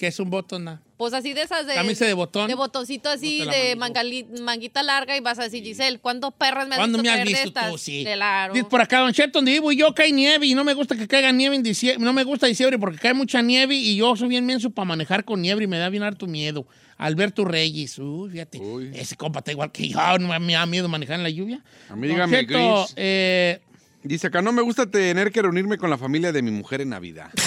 [0.01, 0.67] Que es un botón.
[0.67, 0.81] ah.
[0.97, 1.75] Pues así de esas de...
[1.75, 2.49] Camisa de botón.
[2.49, 5.99] De botoncito así, No te la de mangali- manguita larga y vas a decir, Giselle,
[5.99, 7.71] ¿cuántos perras me has ¿Cuándo visto me has de visto estas?
[7.71, 7.77] tú?
[7.77, 8.03] Sí.
[8.05, 8.55] Claro.
[8.55, 11.07] Dice por acá, Don Cheto, donde vivo yo cae nieve y no me gusta que
[11.07, 12.03] caiga nieve en diciembre.
[12.03, 15.27] No me gusta diciembre porque cae mucha nieve y yo soy bien menso para manejar
[15.27, 16.67] con nieve y me da bien harto miedo.
[16.97, 18.59] Alberto Reyes, uy, fíjate.
[18.59, 18.91] Uy.
[18.95, 21.63] Ese compa está igual que yo, no me da miedo manejar en la lluvia.
[21.91, 22.93] A mí Don dígame, Cheto, Grinch.
[22.97, 23.61] eh,
[24.03, 26.91] Dice acá, no me gusta tener que reunirme con la familia de mi mujer en
[26.91, 27.31] Navidad.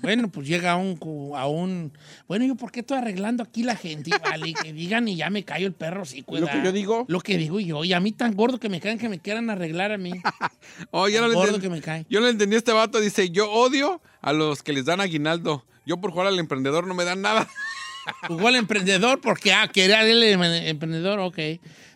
[0.00, 0.98] Bueno, pues llega a un,
[1.34, 1.90] a un...
[2.28, 4.10] Bueno, ¿yo por qué estoy arreglando aquí la gente?
[4.22, 7.06] Vale, que digan y ya me callo el perro, sí, Lo que yo digo.
[7.08, 7.84] Lo que digo yo.
[7.84, 10.12] Y a mí tan gordo que me caen que me quieran arreglar a mí.
[10.90, 11.68] Oh, ya no le Gordo entendí.
[11.68, 12.04] que me cae.
[12.10, 13.00] Yo no le entendí a este vato.
[13.00, 15.64] Dice, yo odio a los que les dan aguinaldo.
[15.86, 17.48] Yo por jugar al emprendedor no me dan nada.
[18.28, 21.38] Jugó al emprendedor porque, ah, quería el em- emprendedor, ok.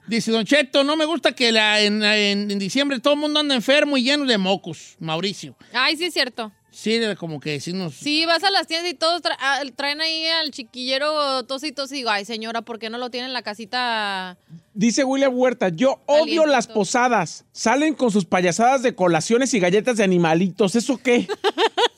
[0.09, 3.40] Dice, Don Cheto, no me gusta que la, en, en- en diciembre todo el mundo
[3.40, 5.55] anda enfermo y lleno de mocos, Mauricio.
[5.73, 6.51] Ay, sí es cierto.
[6.71, 7.94] Sí, era como que sí nos...
[7.94, 11.73] Sí, vas a las tiendas y todos tra- ah, traen ahí al chiquillero tos y
[11.73, 14.38] tos y digo, ay señora, ¿por qué no lo tiene en la casita?
[14.75, 17.44] Dice William Huerta, yo odio las posadas.
[17.53, 20.77] Salen con sus payasadas de colaciones y galletas de animalitos.
[20.77, 21.27] ¿Eso qué?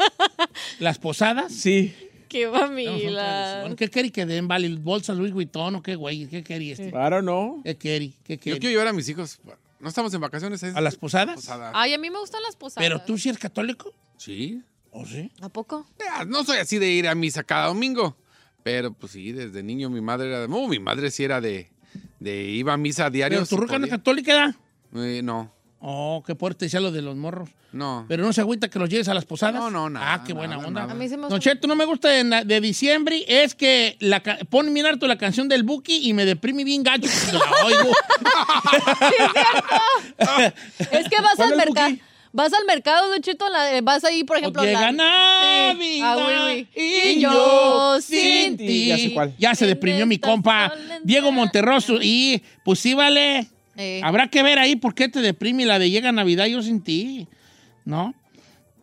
[0.78, 1.52] ¿Las posadas?
[1.52, 1.94] Sí.
[2.30, 3.74] Qué mamila.
[3.76, 4.46] ¿Qué querí que den?
[4.46, 4.68] ¿Vale?
[4.76, 6.26] ¿Bolsa Louis Vuitton o qué, güey?
[6.28, 6.90] ¿Qué querí este?
[6.90, 7.60] Claro, no.
[7.64, 8.14] ¿Qué querí?
[8.24, 8.58] ¿Qué Yo querí?
[8.60, 9.40] quiero llevar a mis hijos.
[9.80, 10.62] No estamos en vacaciones.
[10.62, 11.34] es ¿A las posadas?
[11.34, 11.72] posada.
[11.74, 12.86] Ay, a mí me gustan las posadas.
[12.86, 13.92] ¿Pero tú sí eres católico?
[14.16, 14.62] Sí.
[14.92, 15.30] ¿O sí?
[15.40, 15.86] ¿A poco?
[16.28, 18.16] No soy así de ir a misa cada domingo.
[18.62, 20.46] Pero pues sí, desde niño mi madre era...
[20.46, 21.70] No, mi madre sí era de...
[22.20, 23.38] de iba a misa a diario.
[23.38, 24.54] ¿Pero tu ruca no es católica?
[24.94, 27.48] Eh, no, Oh, qué fuerte decía lo de los morros.
[27.72, 28.04] no.
[28.06, 29.54] ¿Pero no se agüita que los lleves a las posadas?
[29.60, 30.80] No, no, nada, Ah, qué buena nada, onda.
[30.82, 30.92] nada.
[30.92, 31.50] A mí se me Don gusta.
[31.52, 35.16] Cheto, no me gusta de, de diciembre es que la ca- pon bien harto la
[35.16, 37.92] canción del Buki y me deprime bien gacho cuando la oigo.
[40.90, 41.96] Es que vas ¿Cuál al mercado.
[42.32, 44.62] Vas al mercado, Don Cheto, la- eh, vas ahí, por ejemplo.
[44.62, 44.94] Llega la-
[45.72, 46.66] Navidad Sí.
[46.74, 48.86] Ah, y yo sin ti.
[48.86, 49.34] Ya sé cuál.
[49.38, 50.72] Ya se deprimió mi compa.
[51.02, 53.48] Diego Monterroso y pues sí, vale.
[53.76, 56.82] Eh, Habrá que ver ahí por qué te deprime la de llega Navidad yo sin
[56.82, 57.28] ti,
[57.84, 58.14] ¿no?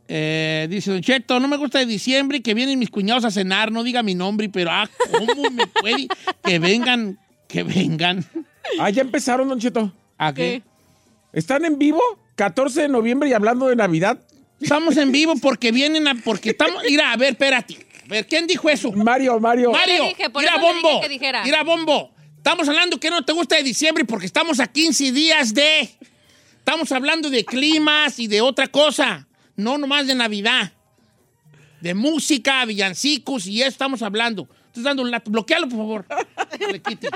[0.07, 3.31] Eh, dice Don Cheto, no me gusta de diciembre y que vienen mis cuñados a
[3.31, 6.07] cenar, no diga mi nombre, pero ah, ¿cómo me puede
[6.43, 8.25] que vengan, que vengan?
[8.79, 9.93] Ah, ya empezaron, Don Cheto.
[10.17, 10.61] ¿A qué?
[11.31, 12.01] ¿Están en vivo?
[12.35, 14.19] 14 de noviembre y hablando de Navidad.
[14.59, 17.77] Estamos en vivo porque vienen a, porque estamos, mira, a ver, espérate.
[18.03, 18.91] A ver, ¿quién dijo eso?
[18.91, 19.71] Mario, Mario.
[19.71, 21.43] Mario, dije, por mira eso le Bombo, dije que dijera.
[21.45, 22.11] mira Bombo.
[22.47, 25.89] Estamos hablando que no te gusta de diciembre porque estamos a 15 días de...
[26.59, 30.71] Estamos hablando de climas y de otra cosa, no nomás de Navidad.
[31.81, 34.47] De música, villancicos y eso estamos hablando.
[34.67, 35.29] Estás dando un lato.
[35.29, 36.05] Bloquealo, por favor.
[36.71, 37.09] Le quite.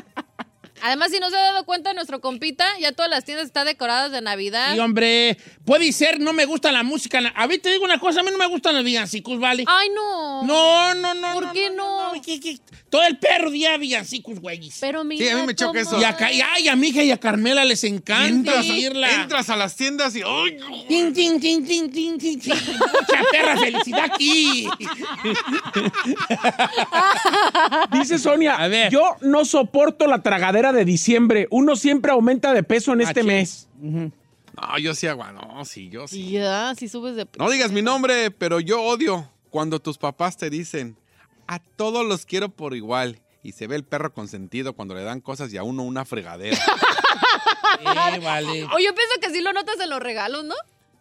[0.83, 4.11] Además, si no se ha dado cuenta, nuestro compita, ya todas las tiendas están decoradas
[4.11, 4.75] de Navidad.
[4.75, 7.19] Y hombre, puede ser, no me gusta la música.
[7.35, 9.63] A mí te digo una cosa, a mí no me gustan los villancicos, ¿vale?
[9.67, 10.43] Ay, no.
[10.43, 11.33] No, no, no.
[11.33, 12.11] ¿Por no, qué no?
[12.25, 12.57] ¿qué- qué?
[12.89, 14.77] Todo el perro día villancicos, güeyes.
[14.81, 15.25] Pero mira.
[15.25, 15.99] Sí, a mí me choca eso.
[15.99, 19.09] Y a, y, ay, a mi hija y a Carmela les encanta Entras, oírla.
[19.21, 20.21] entras a las tiendas y.
[20.23, 20.57] ¡Ay!
[20.87, 22.53] Tin, tin, tin, tin, tin, tin, tin.
[22.53, 24.67] Mucha perra felicidad aquí.
[27.91, 28.91] Dice Sonia, A ver.
[28.91, 31.47] yo no soporto la tragadera de diciembre.
[31.51, 33.27] Uno siempre aumenta de peso en este sí.
[33.27, 33.69] mes.
[33.79, 35.31] No, yo sí agua.
[35.31, 36.31] No, sí, yo sí.
[36.31, 37.27] Ya, si subes de.
[37.37, 40.95] No digas mi nombre, pero yo odio cuando tus papás te dicen,
[41.47, 43.19] a todos los quiero por igual.
[43.43, 46.57] Y se ve el perro consentido cuando le dan cosas y a uno una fregadera.
[47.83, 48.63] Eh, vale.
[48.65, 50.53] O yo pienso que sí lo notas en los regalos, ¿no?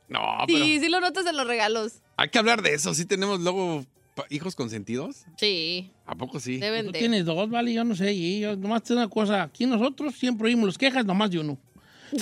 [0.08, 1.94] No, pero Sí, sí lo notas en los regalos.
[2.16, 2.94] hay que hablar de eso.
[2.94, 3.84] ¿Sí tenemos luego
[4.28, 5.24] hijos consentidos?
[5.36, 6.58] Sí, ¿A poco sí?
[6.58, 8.12] deben Tú tienes dos, vale, yo no sé.
[8.12, 9.42] Y yo nomás te una cosa.
[9.42, 11.58] Aquí nosotros siempre oímos las quejas nomás de uno.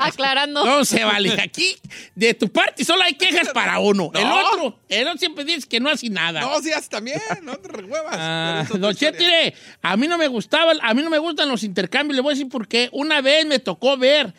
[0.00, 0.64] Aclarando.
[0.64, 1.32] No se vale.
[1.40, 1.76] Aquí,
[2.14, 4.10] de tu parte, solo hay quejas para uno.
[4.14, 6.40] El otro, el otro siempre dice que no hace nada.
[6.40, 7.20] No, sí, haces también.
[7.42, 8.14] No te rehuevas.
[8.16, 8.94] Ah, don
[9.82, 12.14] a mí no me gustaba, a mí no me gustan los intercambios.
[12.16, 12.88] Le voy a decir por qué.
[12.92, 14.32] Una vez me tocó ver,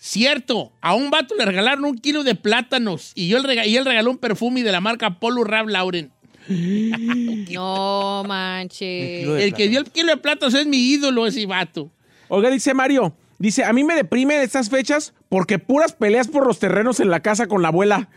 [0.00, 3.76] cierto, a un vato le regalaron un kilo de plátanos y, yo el rega- y
[3.76, 6.10] él regaló un perfume de la marca Polo Rab Lauren.
[7.50, 9.28] No manches.
[9.28, 11.90] El que dio el kilo de plátanos es mi ídolo, ese vato.
[12.28, 16.58] Oiga, dice Mario, dice, a mí me deprime estas fechas porque puras peleas por los
[16.58, 18.08] terrenos en la casa con la abuela.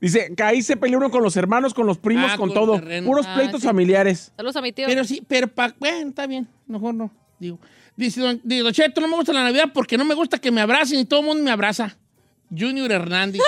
[0.00, 2.54] Dice, que ahí se pelea uno con los hermanos, con los primos, Ah, con, con
[2.54, 2.80] todo.
[3.04, 3.66] Puros Ah, pleitos sí.
[3.66, 4.32] familiares.
[4.36, 4.86] Saludos a mi tío.
[4.88, 7.10] Pero sí, pero pa, bueno, está bien, mejor no,
[7.42, 7.58] digo.
[7.96, 10.50] Dice, don, dice, don Cheto, no me gusta la Navidad porque no me gusta que
[10.50, 11.96] me abracen y todo el mundo me abraza.
[12.56, 13.42] Junior Hernández.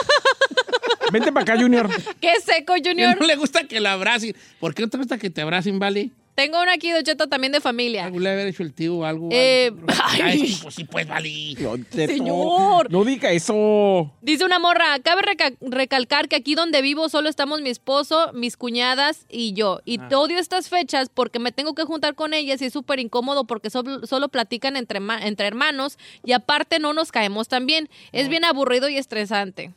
[1.12, 1.88] Vente para acá, Junior.
[2.20, 3.16] Qué seco, que Junior.
[3.18, 4.34] no le gusta que la abracen.
[4.58, 6.10] ¿Por qué no te gusta que te abracen, vale?
[6.34, 8.06] Tengo una aquí, Don Cheto, también de familia.
[8.06, 9.28] Algo le haber hecho el tío o algo.
[9.30, 9.86] Eh, algo.
[10.24, 10.58] ay.
[10.60, 11.30] Pues sí, pues, vale.
[11.92, 12.90] Señor.
[12.90, 14.12] No diga eso.
[14.20, 18.56] Dice una morra, cabe reca- recalcar que aquí donde vivo solo estamos mi esposo, mis
[18.56, 19.80] cuñadas y yo.
[19.84, 20.08] Y Ah.
[20.18, 23.70] odio estas fechas porque me tengo que juntar con ellas y es súper incómodo porque
[23.70, 27.88] sol- solo platican entre, entre hermanos y aparte no nos caemos tan bien.
[28.10, 29.72] Es bien aburrido y estresante.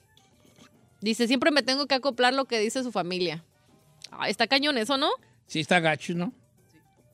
[1.02, 3.44] Dice, siempre me tengo que acoplar lo que dice su familia.
[4.10, 5.12] Ay, está cañón eso, ¿no?
[5.46, 6.34] Sí, está gacho, ¿no?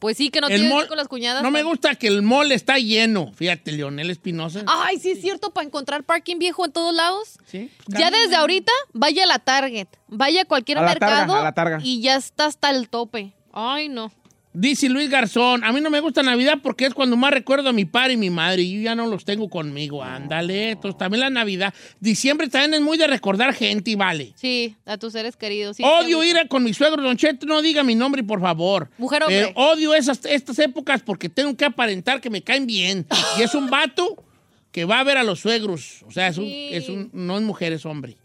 [0.04, 1.42] Pues sí, que no El tiene mall- con las cuñadas.
[1.44, 3.32] No me gusta que el mall está lleno.
[3.38, 4.66] Fíjate, Leonel Espinosa.
[4.68, 7.40] Ay, sí es cierto, para encontrar parking viejo en todos lados.
[7.46, 7.72] Sí.
[7.88, 11.80] Ya desde ahorita, vaya a la Target, vaya a cualquier A la targa, mercado a
[11.82, 13.32] y ya está hasta el tope.
[13.54, 14.12] Ay, no.
[14.56, 17.74] Dice Luis Garzón, a mí no me gusta Navidad porque es cuando más recuerdo a
[17.74, 20.04] mi padre y mi madre y yo ya no los tengo conmigo.
[20.04, 21.74] Ándale, entonces también la Navidad.
[22.00, 24.34] Diciembre también es muy de recordar gente y vale.
[24.36, 25.78] Sí, a tus seres queridos.
[25.78, 28.92] sí, odio ir a- con mi suegro, Don Cheto, no diga mi nombre, por favor.
[29.00, 29.40] Mujer, hombre.
[29.48, 33.08] Pero odio esas, estas épocas porque tengo que aparentar que me caen bien.
[33.40, 34.24] y es un vato
[34.72, 36.04] que va a ver a los suegros.
[36.08, 36.70] O sea, es un, Sí.
[36.72, 38.18] es un- no es mujer, es hombre.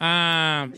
[0.00, 0.68] Ah,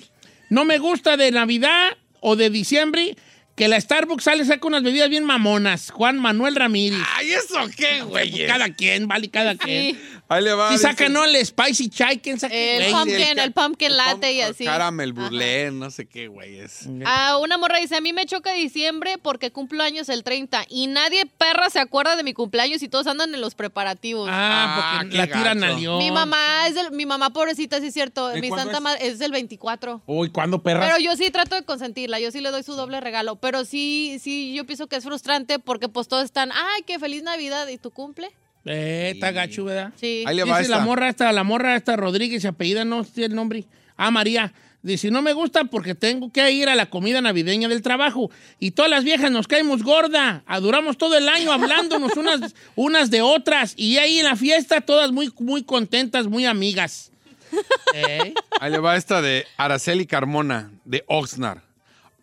[0.51, 3.17] no me gusta de Navidad o de diciembre
[3.63, 5.91] que la Starbucks sale saca unas bebidas bien mamonas.
[5.91, 6.99] Juan Manuel Ramírez.
[7.17, 8.31] Ay, ¿eso qué, güey?
[8.31, 9.95] Pues cada quien, vale, cada quien.
[9.95, 10.69] Sí, Ahí le va.
[10.69, 11.25] Si dice- sacan, ¿no?
[11.25, 12.55] El spicy chai, ¿quién saca?
[12.55, 14.65] El Güey, pumpkin, ca- el pumpkin latte y pum- así.
[14.65, 16.59] Caramel brûlée, no sé qué, güey.
[16.59, 16.89] Es.
[17.05, 20.87] Ah, una morra dice, a mí me choca diciembre porque cumplo años el 30 y
[20.87, 24.29] nadie perra se acuerda de mi cumpleaños y todos andan en los preparativos.
[24.33, 25.99] Ah, Ah, porque qué la tiran al león.
[25.99, 28.81] mi mamá es del, mi mamá pobrecita, sí es cierto, ¿De mi santa es?
[28.81, 30.01] madre es del 24.
[30.07, 30.87] Uy, ¿cuándo, perras?
[30.87, 34.19] Pero yo sí trato de consentirla, yo sí le doy su doble regalo, pero sí,
[34.21, 37.79] sí, yo pienso que es frustrante porque pues todos están, ay, qué feliz Navidad, ¿y
[37.79, 38.31] tu cumple?
[38.65, 39.93] Eh, está gacho, ¿verdad?
[39.97, 40.25] Sí.
[40.27, 40.87] Ahí le va Dice la esta.
[40.87, 43.65] morra esta, la morra esta Rodríguez, apellida, no sé el nombre.
[43.97, 44.53] Ah, María.
[44.83, 48.33] Dice, no me gusta porque tengo que ir a la comida navideña del trabajo.
[48.59, 50.43] Y todas las viejas nos caemos gorda.
[50.45, 53.75] Aduramos todo el año hablándonos unas, unas de otras.
[53.77, 57.13] Y ahí en la fiesta todas muy, muy contentas, muy amigas.
[57.95, 58.35] ¿Eh?
[58.61, 61.61] Ahí le va esta de Araceli Carmona, de Oxnard.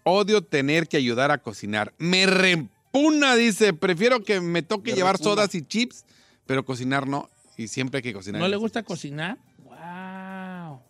[0.04, 1.94] Odio tener que ayudar a cocinar.
[1.98, 3.74] Me repuna, dice.
[3.74, 6.06] Prefiero que me toque llevar sodas y chips,
[6.46, 7.30] pero cocinar no.
[7.58, 8.42] Y siempre hay que cocinar.
[8.42, 9.38] ¿No le gusta cocinar?
[9.64, 10.82] Wow.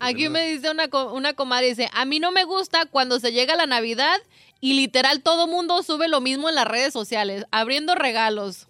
[0.00, 3.56] Aquí me dice una, una comadre, dice, a mí no me gusta cuando se llega
[3.56, 4.16] la Navidad
[4.60, 8.68] y literal todo mundo sube lo mismo en las redes sociales, abriendo regalos.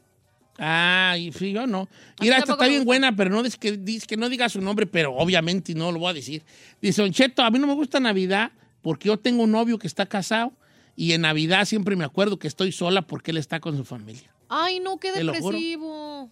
[0.59, 1.89] Ah, y sí, yo no.
[2.21, 4.87] Mira, esta está bien buena, pero no dice que, dice que no diga su nombre,
[4.87, 6.45] pero obviamente no lo voy a decir.
[6.83, 8.51] Dice, Don Cheto, a mí no me gusta Navidad
[8.83, 10.53] porque yo tengo un novio que está casado
[10.97, 14.31] y en Navidad siempre me acuerdo que estoy sola porque él está con su familia.
[14.49, 16.31] Ay, no, qué depresivo.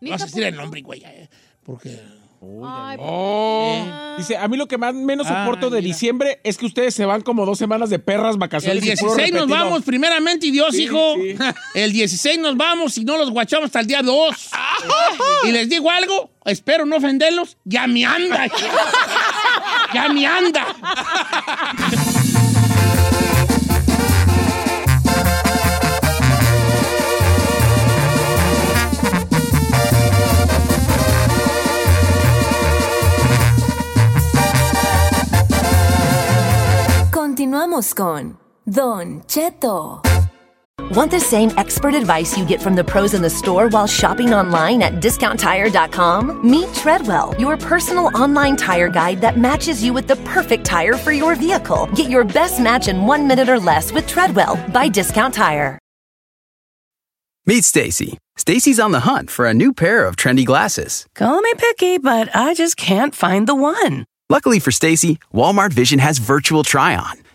[0.00, 1.28] No vas a decir ¿por el nombre, güey, eh,
[1.62, 1.98] porque...
[2.64, 5.88] Ay, Oh, Eh, Dice, a mí lo que más menos Ah, soporto de mira.
[5.88, 9.00] diciembre es que ustedes se van como dos semanas de perras El vacaciones.
[9.00, 11.14] puro 16 nos vamos, primeramente, y Dios, Sí, hijo.
[11.16, 11.34] sí.
[11.74, 14.50] El 16 nos vamos y no los guachamos hasta el día 2.
[15.48, 18.44] y les digo algo, espero no ofenderlos, ya me anda.
[19.92, 20.66] Ya me anda.
[37.10, 40.02] Continuamos con Don Cheto.
[40.92, 44.32] Want the same expert advice you get from the pros in the store while shopping
[44.32, 46.48] online at discounttire.com?
[46.48, 51.10] Meet Treadwell, your personal online tire guide that matches you with the perfect tire for
[51.10, 51.86] your vehicle.
[51.96, 55.76] Get your best match in one minute or less with Treadwell by Discount Tire.
[57.46, 58.18] Meet Stacy.
[58.36, 61.04] Stacy's on the hunt for a new pair of trendy glasses.
[61.16, 64.04] Call me picky, but I just can't find the one.
[64.28, 67.25] Luckily for Stacy, Walmart Vision has virtual try on.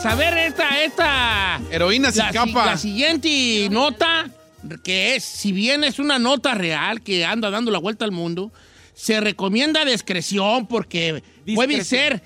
[0.00, 1.60] Señores, a ver esta, esta.
[1.70, 2.66] Heroína sin la, si- capa.
[2.66, 4.28] la siguiente nota,
[4.84, 8.52] que es, si bien es una nota real que anda dando la vuelta al mundo,
[8.94, 11.22] se recomienda discreción porque
[11.54, 12.22] puede ser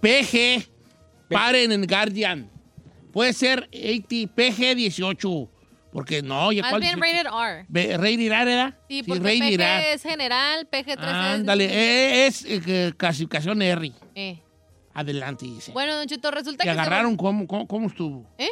[0.00, 0.68] PG,
[1.30, 2.50] paren en Guardian.
[3.12, 5.50] Puede ser 80, PG 18.
[5.90, 7.30] Porque no, ya Más cuál bien 18?
[7.30, 7.96] rated R.
[7.96, 8.74] Rated R, ¿verdad?
[8.86, 9.92] Sí, porque PG R.
[9.94, 11.64] es general, PG-13 Ándale,
[12.26, 12.44] es...
[12.44, 13.92] eh, es eh, clasificación R.
[14.14, 14.38] Eh.
[14.96, 15.72] Adelante, dice.
[15.72, 16.74] Bueno, Don Chito, resulta ¿Te que...
[16.74, 18.24] se agarraron cómo, cómo, cómo estuvo?
[18.38, 18.48] ¿Eh?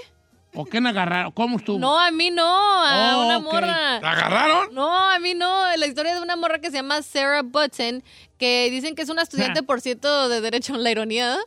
[0.57, 1.33] ¿O quién agarraron?
[1.33, 1.79] ¿Cómo estuvo?
[1.79, 3.99] No, a mí no, a Oh, una morra.
[4.01, 4.73] ¿La agarraron?
[4.75, 5.65] No, a mí no.
[5.77, 8.05] La historia de una morra que se llama Sarah Button,
[8.39, 11.39] que dicen que es una estudiante, por cierto, de Derecho, la ironía,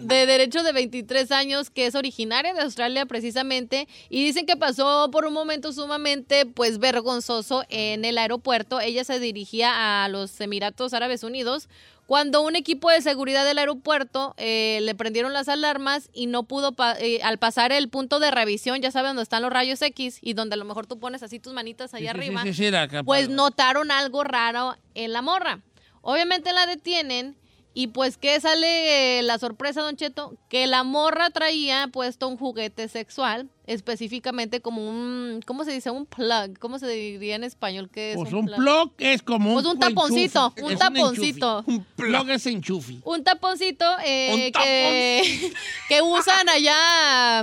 [0.00, 5.10] de Derecho de 23 años, que es originaria de Australia precisamente, y dicen que pasó
[5.10, 8.80] por un momento sumamente, pues, vergonzoso en el aeropuerto.
[8.80, 11.68] Ella se dirigía a los Emiratos Árabes Unidos
[12.08, 16.72] cuando un equipo de seguridad del aeropuerto eh, le prendieron las alarmas y no pudo,
[16.72, 20.16] pa- eh, al pasar el punto de revisión, ya saben dónde están los rayos X
[20.22, 22.70] y donde a lo mejor tú pones así tus manitas allá Sí, arriba, sí, sí,
[23.04, 25.60] pues notaron algo raro en la morra.
[26.00, 27.36] Obviamente la detienen
[27.74, 30.34] y pues ¿qué sale eh, la sorpresa, Don Cheto?
[30.48, 35.90] Que la morra traía puesto un juguete sexual, específicamente como un, ¿cómo se dice?
[35.90, 37.88] Un plug, ¿cómo se diría en español?
[37.92, 41.62] ¿Qué es Pues un plug es como Pues un taponcito, un taponcito.
[41.66, 42.98] Un plug es enchufe.
[43.04, 45.52] un taponcito eh, que,
[45.88, 47.42] que usan allá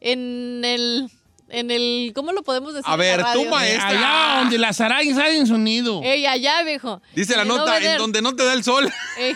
[0.00, 1.10] en el
[1.50, 2.90] en el ¿cómo lo podemos decir?
[2.90, 3.88] A ver, tú, maestra.
[3.88, 6.00] Allá donde las arañas salen sonido.
[6.02, 7.02] Ey, allá, viejo.
[7.14, 8.90] Dice la nota, en donde no te da el sol.
[9.18, 9.34] Ey,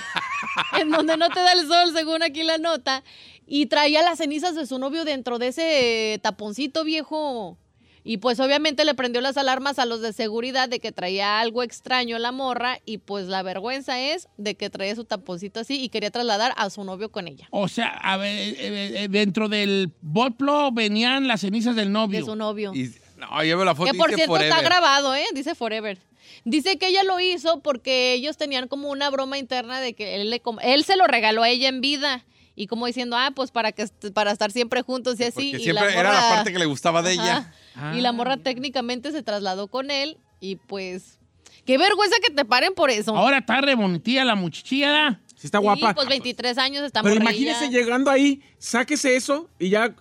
[0.80, 3.02] en donde no te da el sol, según aquí la nota.
[3.46, 7.58] Y traía las cenizas de su novio dentro de ese taponcito viejo.
[8.06, 11.62] Y pues obviamente le prendió las alarmas a los de seguridad de que traía algo
[11.62, 12.78] extraño la morra.
[12.84, 16.68] Y pues la vergüenza es de que traía su taponcito así y quería trasladar a
[16.68, 17.48] su novio con ella.
[17.50, 22.20] O sea, a ver, eh, eh, eh, dentro del botplo venían las cenizas del novio.
[22.20, 22.74] De su novio.
[22.74, 25.24] Y, no, yo veo la foto Que por dice cierto está grabado, ¿eh?
[25.32, 25.98] Dice Forever.
[26.44, 30.28] Dice que ella lo hizo porque ellos tenían como una broma interna de que él,
[30.28, 32.26] le él se lo regaló a ella en vida.
[32.54, 35.32] Y como diciendo, ah, pues para que para estar siempre juntos y así.
[35.52, 37.52] Porque y siempre la era la parte que le gustaba de ella.
[37.96, 41.18] Y la morra técnicamente se trasladó con él y pues...
[41.66, 43.16] Qué vergüenza que te paren por eso.
[43.16, 45.18] Ahora está re bonitilla la muchachilla.
[45.34, 45.94] Sí, está Sí, guapa.
[45.94, 47.30] pues 23 años está Pero morrilla.
[47.30, 49.94] imagínese llegando ahí, sáquese eso y ya,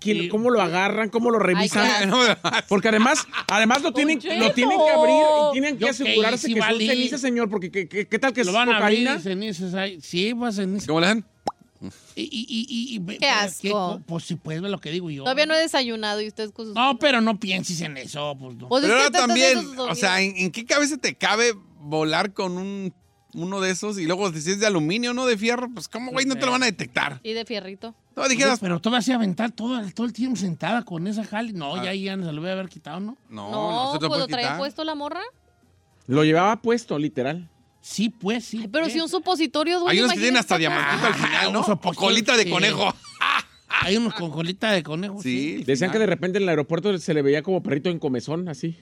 [0.00, 1.08] ¿quién- ¿cómo lo agarran?
[1.08, 1.88] ¿Cómo lo revisan?
[2.68, 6.54] Porque además, además lo tienen, lo tienen que abrir y tienen que Yo asegurarse que
[6.54, 8.78] sí que son cenizas, señor, porque ¿qué, qué- qué tal que es Lo van a
[8.78, 10.00] abrir cenizas ahí.
[10.00, 10.86] Sí, pues cenizas.
[10.86, 11.24] ¿Cómo le dan?
[11.80, 13.68] Y, y, y, y- y- Qué asco.
[13.70, 15.22] co- Pues si puedes ver lo que digo yo.
[15.22, 16.74] Todavía no he desayunado y usted con sus...
[16.74, 18.36] No, pero no pienses en eso.
[18.38, 18.68] Pues no.
[18.68, 22.32] Pues es Pero que ahora también, o sea, ¿en, en qué cabeza te cabe volar
[22.32, 22.92] con un
[23.34, 25.68] uno de esos y luego si es de aluminio, no de fierro?
[25.72, 27.20] Pues ¿cómo, güey, no te lo van a detectar?
[27.22, 27.94] Y de fierrito.
[28.16, 31.22] No, dijeras, pero tú vas a aventar todo, el- todo el tiempo sentada con esa
[31.24, 31.52] jale.
[31.52, 31.84] No, Ah.
[31.84, 33.16] ya, ya se lo voy a haber quitado, ¿no?
[33.28, 35.20] no, No, no, se te lo pues lo traía puesto la morra.
[36.06, 37.48] Lo llevaba puesto, literal.
[37.88, 38.68] Sí, pues, sí.
[38.70, 38.92] Pero pues.
[38.92, 41.60] si un supositorio duele, Hay unos que tienen hasta diamantito al final, ¿no?
[41.60, 42.94] unos O colita de conejo.
[43.80, 45.22] Hay unos con colita de conejo.
[45.22, 45.64] Sí.
[45.64, 48.76] Decían que de repente en el aeropuerto se le veía como perrito en comezón, así.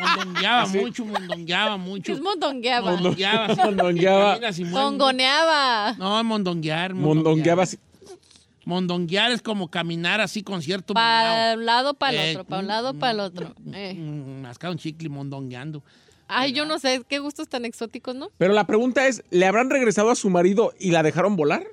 [0.00, 2.12] Mondongueaba mucho, mondongueaba mucho.
[2.12, 2.90] Es mondongueaba.
[2.90, 3.54] Mondongueaba.
[3.54, 4.38] sí, Mondongueaba.
[4.72, 5.92] Tongoneaba.
[5.98, 6.94] No, mondonguear.
[6.94, 7.78] Mondongueaba así.
[8.64, 10.94] Mondonguear es como caminar así con cierto...
[10.94, 13.54] Para un lado, para el Eh, otro, para un lado, para el otro.
[13.72, 13.94] Eh.
[13.94, 15.82] Mm, Mascar un chicle mondongueando.
[16.28, 18.30] Ay, yo no sé, qué gustos tan exóticos, ¿no?
[18.38, 21.66] Pero la pregunta es, ¿le habrán regresado a su marido y la dejaron volar?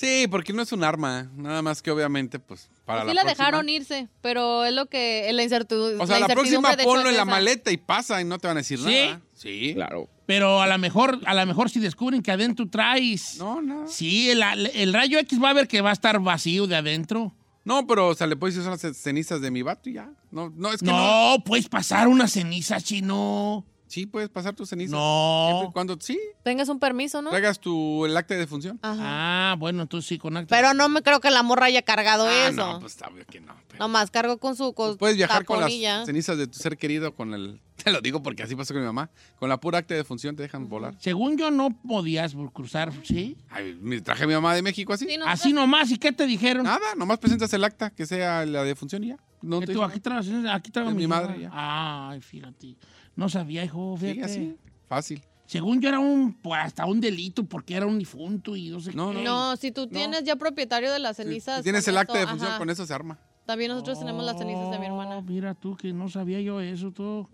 [0.00, 1.30] Sí, porque no es un arma.
[1.36, 5.42] Nada más que obviamente, pues, para sí la dejaron irse, pero es lo que la
[5.42, 6.02] incertidumbre.
[6.02, 8.60] O sea, la, próxima ponlo en la maleta y pasa y no te van a
[8.60, 8.84] decir ¿Sí?
[8.84, 9.20] nada.
[9.34, 9.72] Sí.
[9.74, 10.08] Claro.
[10.24, 13.36] Pero a lo mejor, a lo mejor si descubren que adentro traes...
[13.38, 13.88] No, no.
[13.88, 17.34] Sí, el, el rayo X va a ver que va a estar vacío de adentro.
[17.64, 20.10] No, pero, o sea, le puedes decir son las cenizas de mi vato y ya.
[20.30, 21.36] No, no, es que no.
[21.36, 23.64] No, puedes pasar una ceniza, chino.
[23.90, 24.92] Sí, puedes pasar tus cenizas.
[24.92, 25.46] No.
[25.48, 27.30] Siempre y cuando, sí, Tengas un permiso, ¿no?
[27.30, 28.78] traigas tu, el acta de defunción.
[28.82, 29.50] Ajá.
[29.52, 30.54] Ah, bueno, entonces sí, con acta.
[30.54, 32.74] Pero no me creo que la morra haya cargado Ah, eso.
[32.74, 33.52] no, pues está obvio que no.
[33.66, 35.72] pero- Nomás cargo con su con Puedes viajar con las
[36.06, 37.60] cenizas de tu ser querido con el...
[37.82, 39.10] Te lo digo porque así pasó con mi mamá.
[39.40, 40.94] Con la pura acta de defunción te dejan volar.
[41.00, 43.36] Según yo, no podías cruzar, ¿sí?
[43.48, 45.06] Ay, me traje a mi mamá de México así.
[45.06, 46.62] Sí, no, Así nomás, ¿y qué te dijeron?
[46.64, 49.16] Nada, nomás presentas el acta que sea la defunción y ya.
[49.42, 51.50] No te tú, aquí traigo, aquí traigo mi mi madre, ya.
[51.52, 52.76] Ay, fíjate.
[53.16, 53.96] No sabía, hijo.
[54.00, 54.32] Sí, fíjate.
[54.32, 54.56] así.
[54.88, 55.22] Fácil.
[55.46, 58.92] Según yo era un, pues, hasta un delito porque era un difunto y no sé
[58.92, 59.22] No, qué.
[59.24, 61.58] No, si tú tienes ya propietario de las cenizas.
[61.58, 62.56] Si tienes el acta de ajá.
[62.56, 63.18] con eso se arma.
[63.50, 65.20] También nosotros tenemos las cenizas de mi Oh, hermana.
[65.26, 67.28] Mira tú que no sabía yo eso todo.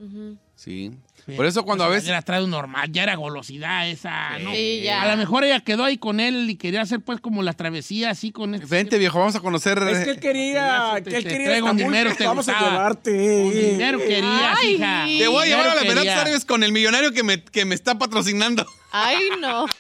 [0.55, 0.91] Sí.
[1.37, 2.09] Por eso cuando a veces...
[2.09, 4.51] Era traído normal, ya era golosidad esa, ¿no?
[4.53, 5.03] Sí, ya.
[5.03, 8.09] A lo mejor ella quedó ahí con él y quería hacer pues como la travesía
[8.09, 8.67] así con este.
[8.67, 9.77] Vente, viejo, vamos a conocer...
[9.77, 13.11] Es que él quería, Te- que él te quería traigo dinero, te Vamos a llevarte.
[13.45, 14.75] Con dinero querías, Ay.
[14.75, 15.05] hija.
[15.19, 16.21] Te voy a llevar a la Verdad quería.
[16.23, 18.67] Árabes con el millonario que me, que me está patrocinando.
[18.93, 19.67] Ay, no.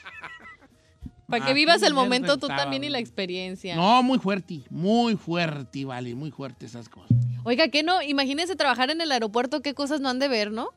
[1.28, 3.74] Para que Ah, vivas el momento tú también y la experiencia.
[3.74, 7.16] No, muy fuerte, muy fuerte, vale, muy fuerte esas cosas.
[7.44, 8.00] Oiga, ¿qué no?
[8.02, 10.68] Imagínense trabajar en el aeropuerto, qué cosas no han de ver, ¿no?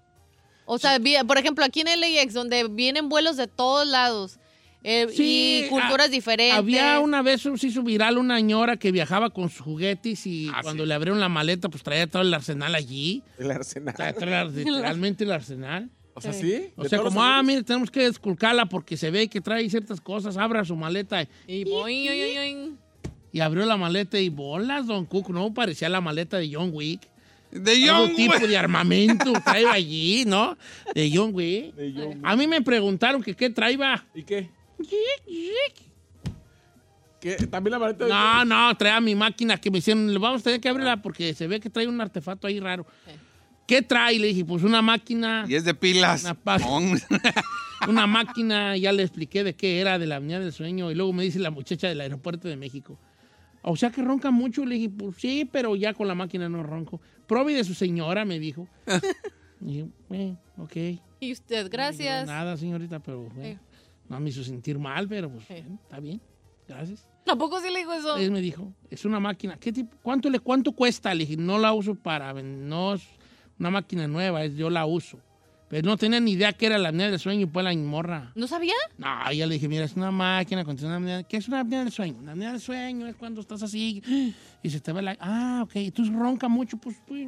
[0.66, 4.40] O sea, por ejemplo, aquí en LAX, donde vienen vuelos de todos lados
[4.84, 6.58] eh, Sí, y culturas ah, diferentes.
[6.58, 10.60] Había una vez, se hizo viral una señora que viajaba con sus juguetes y Ah,
[10.62, 10.88] cuando sí.
[10.88, 13.22] le abrieron la maleta, pues traía todo el arsenal allí.
[13.38, 13.96] El arsenal.
[13.98, 15.90] El- literalmente el arsenal.
[16.14, 16.72] O sea, ¿sí?
[16.76, 20.02] O ¿De sea, como, ah, mire, tenemos que desculcarla porque se ve que trae ciertas
[20.02, 20.38] cosas.
[20.38, 21.28] Abra su maleta.
[23.32, 25.30] Y abrió la maleta y bolas, Don Cook.
[25.30, 27.08] No, parecía la maleta de John Wick.
[27.52, 28.48] De John tipo Wick.
[28.48, 30.58] de armamento trae allí, ¿no?
[30.94, 31.74] De John Wick.
[31.76, 34.06] De John A mí me preguntaron que qué traía.
[34.14, 34.50] ¿Y qué?
[37.20, 37.36] ¿Qué?
[37.48, 40.14] ¿También la maleta de No, no, traía mi máquina que me hicieron.
[40.20, 42.86] Vamos a tener que abrirla porque se ve que trae un artefacto ahí raro.
[43.70, 44.18] ¿Qué trae?
[44.18, 45.46] Le dije, pues una máquina.
[45.48, 46.24] Y es de pilas.
[46.24, 46.98] Una.
[47.88, 50.90] Una máquina, ya le expliqué de qué era, de la apnea del sueño.
[50.90, 52.98] Y luego me dice la muchacha del aeropuerto de México.
[53.62, 54.66] O sea que ronca mucho.
[54.66, 57.00] Le dije, pues sí, pero ya con la máquina no ronco.
[57.28, 58.68] Probe de su señora, me dijo.
[59.62, 61.02] Y dije, eh, ok.
[61.20, 62.22] Y usted, gracias.
[62.22, 63.60] digo nada, señorita, pero bueno,
[64.08, 66.22] no me hizo sentir mal, pero pues bueno, está bien.
[66.66, 67.06] Gracias.
[67.26, 68.16] Tampoco sí le dijo eso.
[68.16, 69.58] Él me dijo, es una máquina.
[69.58, 69.98] ¿Qué tipo?
[70.02, 71.14] ¿Cuánto le cuánto cuesta?
[71.14, 72.96] Le dije, no la uso para no
[73.60, 75.20] una máquina nueva, yo la uso.
[75.70, 78.32] Pero no tenía ni idea que era la apnea del sueño, pues la morra.
[78.34, 78.74] ¿No sabía?
[78.98, 81.22] No, ya le dije, mira, es una máquina con una apnea.
[81.22, 82.18] ¿Qué es una apnea del sueño?
[82.18, 84.02] Una apnea del sueño es cuando estás así
[84.64, 85.16] y se te va la...
[85.20, 86.78] Ah, ok, entonces ronca mucho.
[86.78, 87.28] Pues, pues,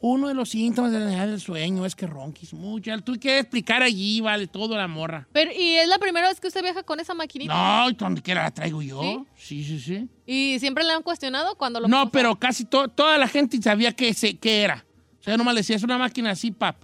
[0.00, 2.96] uno de los síntomas de la apnea del sueño es que ronquis mucho.
[3.02, 5.26] Tú que explicar allí, vale, todo la morra.
[5.32, 7.52] Pero, ¿y es la primera vez que usted viaja con esa maquinita?
[7.52, 9.02] No, y donde quiera la traigo yo.
[9.36, 9.64] ¿Sí?
[9.64, 10.08] Sí, sí, sí.
[10.26, 12.12] ¿Y siempre le han cuestionado cuando lo No, puso?
[12.12, 14.84] pero casi to- toda la gente sabía qué se- qué era.
[15.20, 16.76] O sea, nomás le decía, es una máquina así, pap.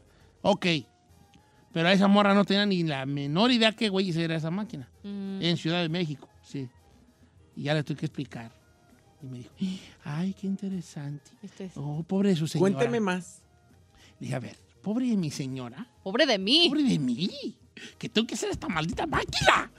[0.43, 0.67] Ok.
[1.73, 4.89] Pero a esa morra no tenía ni la menor idea qué güey era esa máquina.
[5.03, 5.43] Mm.
[5.43, 6.69] En Ciudad de México, sí.
[7.55, 8.51] Y ya le tuve que explicar.
[9.23, 9.51] Y me dijo,
[10.05, 11.31] ay, qué interesante.
[11.43, 12.75] Este es- Oh, pobre de su señora.
[12.75, 13.43] Cuénteme más.
[14.21, 15.87] Dije, a ver, pobre de mi señora.
[16.03, 16.67] Pobre de mí.
[16.69, 17.57] Pobre de mí.
[17.99, 19.71] Que tengo que hacer esta maldita máquina.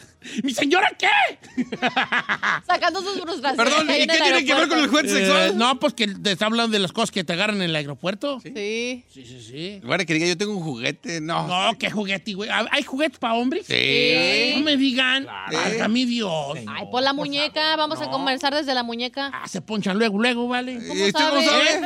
[0.44, 1.08] ¿Mi señora qué?
[2.68, 3.74] Sacando sus frustraciones.
[3.74, 5.58] Perdón, ¿y qué tiene que ver con el juguete Eh, sexual?
[5.58, 8.40] no, pues que te está hablando de las cosas que te agarran en el aeropuerto.
[8.42, 9.26] Sí, Sí.
[9.26, 9.82] sí, sí.
[9.84, 11.22] Bueno, que diga, yo tengo un juguete.
[11.22, 11.48] No.
[11.48, 12.50] No, qué juguete, güey.
[12.72, 13.66] ¿Hay juguetes para hombres?
[13.68, 14.54] Sí.
[14.58, 15.26] No me digan.
[15.52, 16.58] Válgame Dios.
[16.68, 17.76] Ay, por la muñeca.
[17.78, 19.32] Vamos a conversar desde la muñeca.
[19.34, 20.74] Ah, se ponchan luego, luego, ¿vale?
[20.74, 21.82] ¿Y ¿Cómo sabe?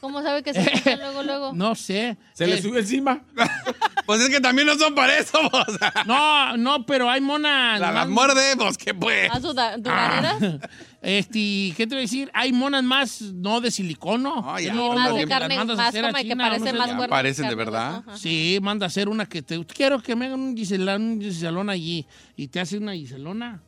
[0.00, 1.52] ¿Cómo sabe que se escucha luego, luego?
[1.54, 2.16] No sé.
[2.32, 3.20] Se le Eh, subió encima.
[4.08, 5.38] Pues es que también no son para eso,
[5.78, 7.78] sea, No, no, pero hay monas.
[7.78, 9.30] La, las más- mordemos, ¿qué pues?
[9.30, 10.60] ¿A duraderas?
[11.02, 11.38] Este,
[11.76, 12.30] ¿qué te voy a decir?
[12.32, 14.36] Hay monas más, no de silicono.
[14.40, 16.60] No, ya, No, Más no, de carne, a más hacer a como que China, parece
[16.64, 16.96] no sé, más ya.
[16.96, 17.10] cuerno.
[17.14, 18.02] Parecen de verdad.
[18.06, 18.16] ajá.
[18.16, 19.62] Sí, manda a hacer una que te...
[19.66, 22.06] Quiero que me hagan un giselón, un giselón allí.
[22.34, 23.60] Y te hace una giselona.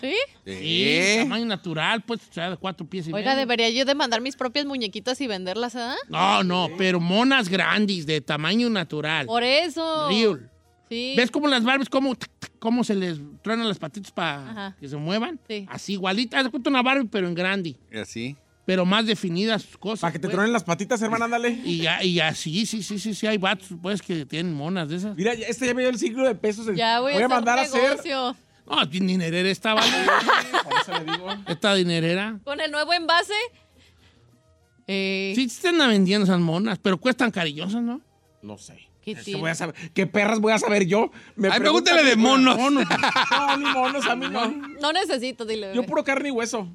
[0.00, 0.14] ¿Sí?
[0.44, 3.40] Sí, tamaño natural, pues, o sea, de cuatro pies y Oiga, medio.
[3.40, 5.94] debería yo de mandar mis propias muñequitas y venderlas, ¿ah?
[6.08, 9.26] No, no, pero monas grandes, de tamaño natural.
[9.26, 10.08] Por eso.
[10.08, 10.48] Real.
[10.88, 11.14] Sí.
[11.16, 12.14] ¿Ves cómo las Barbies, cómo,
[12.58, 14.76] cómo se les truenan las patitas para Ajá.
[14.78, 15.38] que se muevan?
[15.48, 15.66] Sí.
[15.70, 16.38] Así, igualita.
[16.38, 17.76] Haz de cuenta una Barbie, pero en grande.
[17.90, 18.36] Y así.
[18.66, 20.00] Pero más definidas sus cosas.
[20.02, 20.34] Para que te pues.
[20.34, 21.60] tronen las patitas, hermana, ándale.
[21.64, 24.96] Y ya, y así, sí, sí, sí, sí, hay vatos, pues, que tienen monas de
[24.96, 25.16] esas.
[25.16, 26.66] Mira, ya- este ya me dio el siglo de pesos.
[26.76, 27.82] Ya voy, Voy a mandar a hacer.
[27.82, 28.36] negocio.
[28.66, 29.90] No, dinerera esta, ¿vale?
[30.64, 31.28] Por eso le digo.
[31.48, 32.38] esta dinerera.
[32.44, 33.34] Con el nuevo envase.
[34.86, 38.00] Eh, Sí, se están vendiendo esas monas, pero cuestan cariñosas, ¿no?
[38.42, 38.88] No sé.
[39.02, 39.40] ¿Qué Es que tiene?
[39.40, 39.74] voy a saber.
[39.92, 41.10] ¿Qué perras voy a saber yo?
[41.34, 42.56] Me Ay, pregúntale de monos.
[42.56, 42.70] No,
[43.56, 44.48] ni monos, a mí no.
[44.80, 45.72] No necesito, dile.
[45.74, 46.68] Yo puro carne y hueso.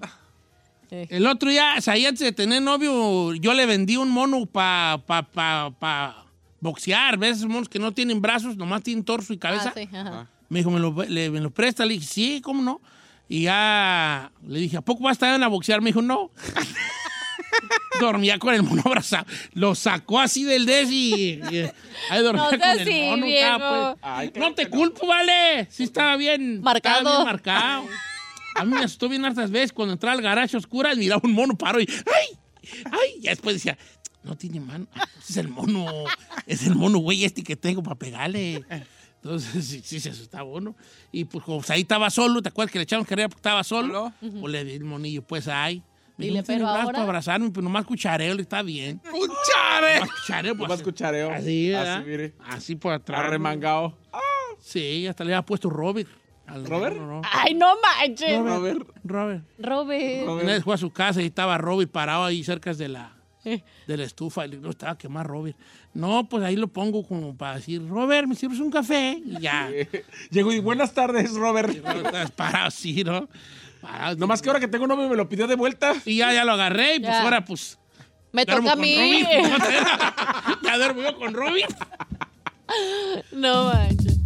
[0.89, 4.45] El otro día, o sea, ahí antes de tener novio, yo le vendí un mono
[4.45, 6.25] para pa, pa, pa
[6.61, 7.17] boxear.
[7.17, 9.69] ¿Ves esos monos que no tienen brazos, nomás tienen torso y cabeza?
[9.69, 10.29] Ah, sí, ajá.
[10.49, 11.85] Me dijo, ¿me lo, le- me lo presta?
[11.85, 12.81] Le dije, sí, ¿cómo no?
[13.29, 15.81] Y ya le dije, ¿a poco vas a estar en a boxear?
[15.81, 16.31] Me dijo, no.
[17.99, 19.25] Dormía con el mono abrazado.
[19.53, 21.69] Lo sacó así del des y, y
[22.11, 23.25] ahí dormía No con el mono.
[23.25, 23.99] estaba, pues.
[24.03, 25.67] Ay, no te culpo, vale.
[25.71, 26.61] Sí estaba bien.
[26.61, 26.97] Marcado.
[26.99, 27.85] Estaba bien marcado.
[28.55, 31.31] A mí me asustó bien hartas veces cuando entraba al garaje oscura y miraba un
[31.31, 32.37] mono paro y ¡ay!
[32.85, 33.15] ¡ay!
[33.17, 33.77] Y después decía,
[34.23, 34.87] no tiene mano.
[34.95, 35.85] Ah, ese es el mono.
[36.45, 38.63] Es el mono, güey, este que tengo para pegarle.
[39.27, 40.75] Entonces, sí, sí, se asustaba uno.
[41.11, 44.11] Y pues, como ahí estaba solo, ¿te acuerdas que le echaron carrera porque estaba solo?
[44.19, 45.83] Pues le di el monillo, pues ahí.
[46.17, 48.97] Me Dile, dijo, "No tiene pero ahora- para abrazarme, pero nomás cuchareo, le está bien.
[48.99, 49.99] ¡Cuchare!
[49.99, 51.31] Nomás cuchareo, pues, Más cuchareo.
[51.31, 51.97] Así, ¿verdad?
[51.97, 52.33] Así, mire.
[52.47, 53.19] Así por atrás.
[53.21, 53.95] Arremangado.
[54.59, 56.09] Sí, hasta le había puesto Robert.
[56.47, 56.95] Al- ¿Robert?
[56.95, 57.21] no, no.
[57.31, 58.33] Ay, no manches.
[58.39, 58.77] A ver.
[59.03, 59.43] Robert.
[59.59, 60.27] Robert.
[60.27, 63.16] Una vez fue a su casa y estaba Robert parado ahí cerca de la,
[63.87, 65.57] de la estufa y le digo, estaba quemar Robert.
[65.93, 69.21] No, pues ahí lo pongo como para decir, Robert, ¿me sirves un café?
[69.25, 69.69] Y ya.
[70.31, 71.69] Llegó y buenas tardes, Robert.
[71.69, 73.27] Estás parado así, ¿no?
[73.81, 74.15] Parado.
[74.17, 75.93] Nomás que ahora que tengo un novio me lo pidió de vuelta.
[76.05, 77.21] Y ya, ya lo agarré y pues Ya.
[77.23, 77.77] ahora pues...
[78.33, 79.23] Me duermo toca a con mí.
[80.63, 81.75] Ya duermo yo con Robert.
[83.31, 84.17] no manches.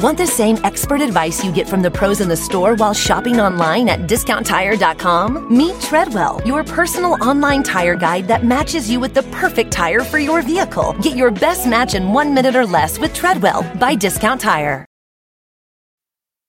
[0.00, 3.38] Want the same expert advice you get from the pros in the store while shopping
[3.38, 5.54] online at discounttire.com?
[5.54, 10.18] Meet Treadwell, your personal online tire guide that matches you with the perfect tire for
[10.18, 10.94] your vehicle.
[11.02, 14.86] Get your best match in one minute or less with Treadwell by Discount Tire.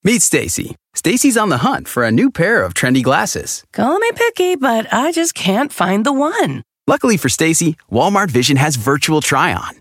[0.05, 0.77] Meet Stacy.
[0.93, 3.65] Stacy's on the hunt for a new pair of trendy glasses.
[3.73, 6.63] Call me picky, but I just can't find the one.
[6.87, 9.80] Luckily for Stacy, Walmart Vision has virtual try on.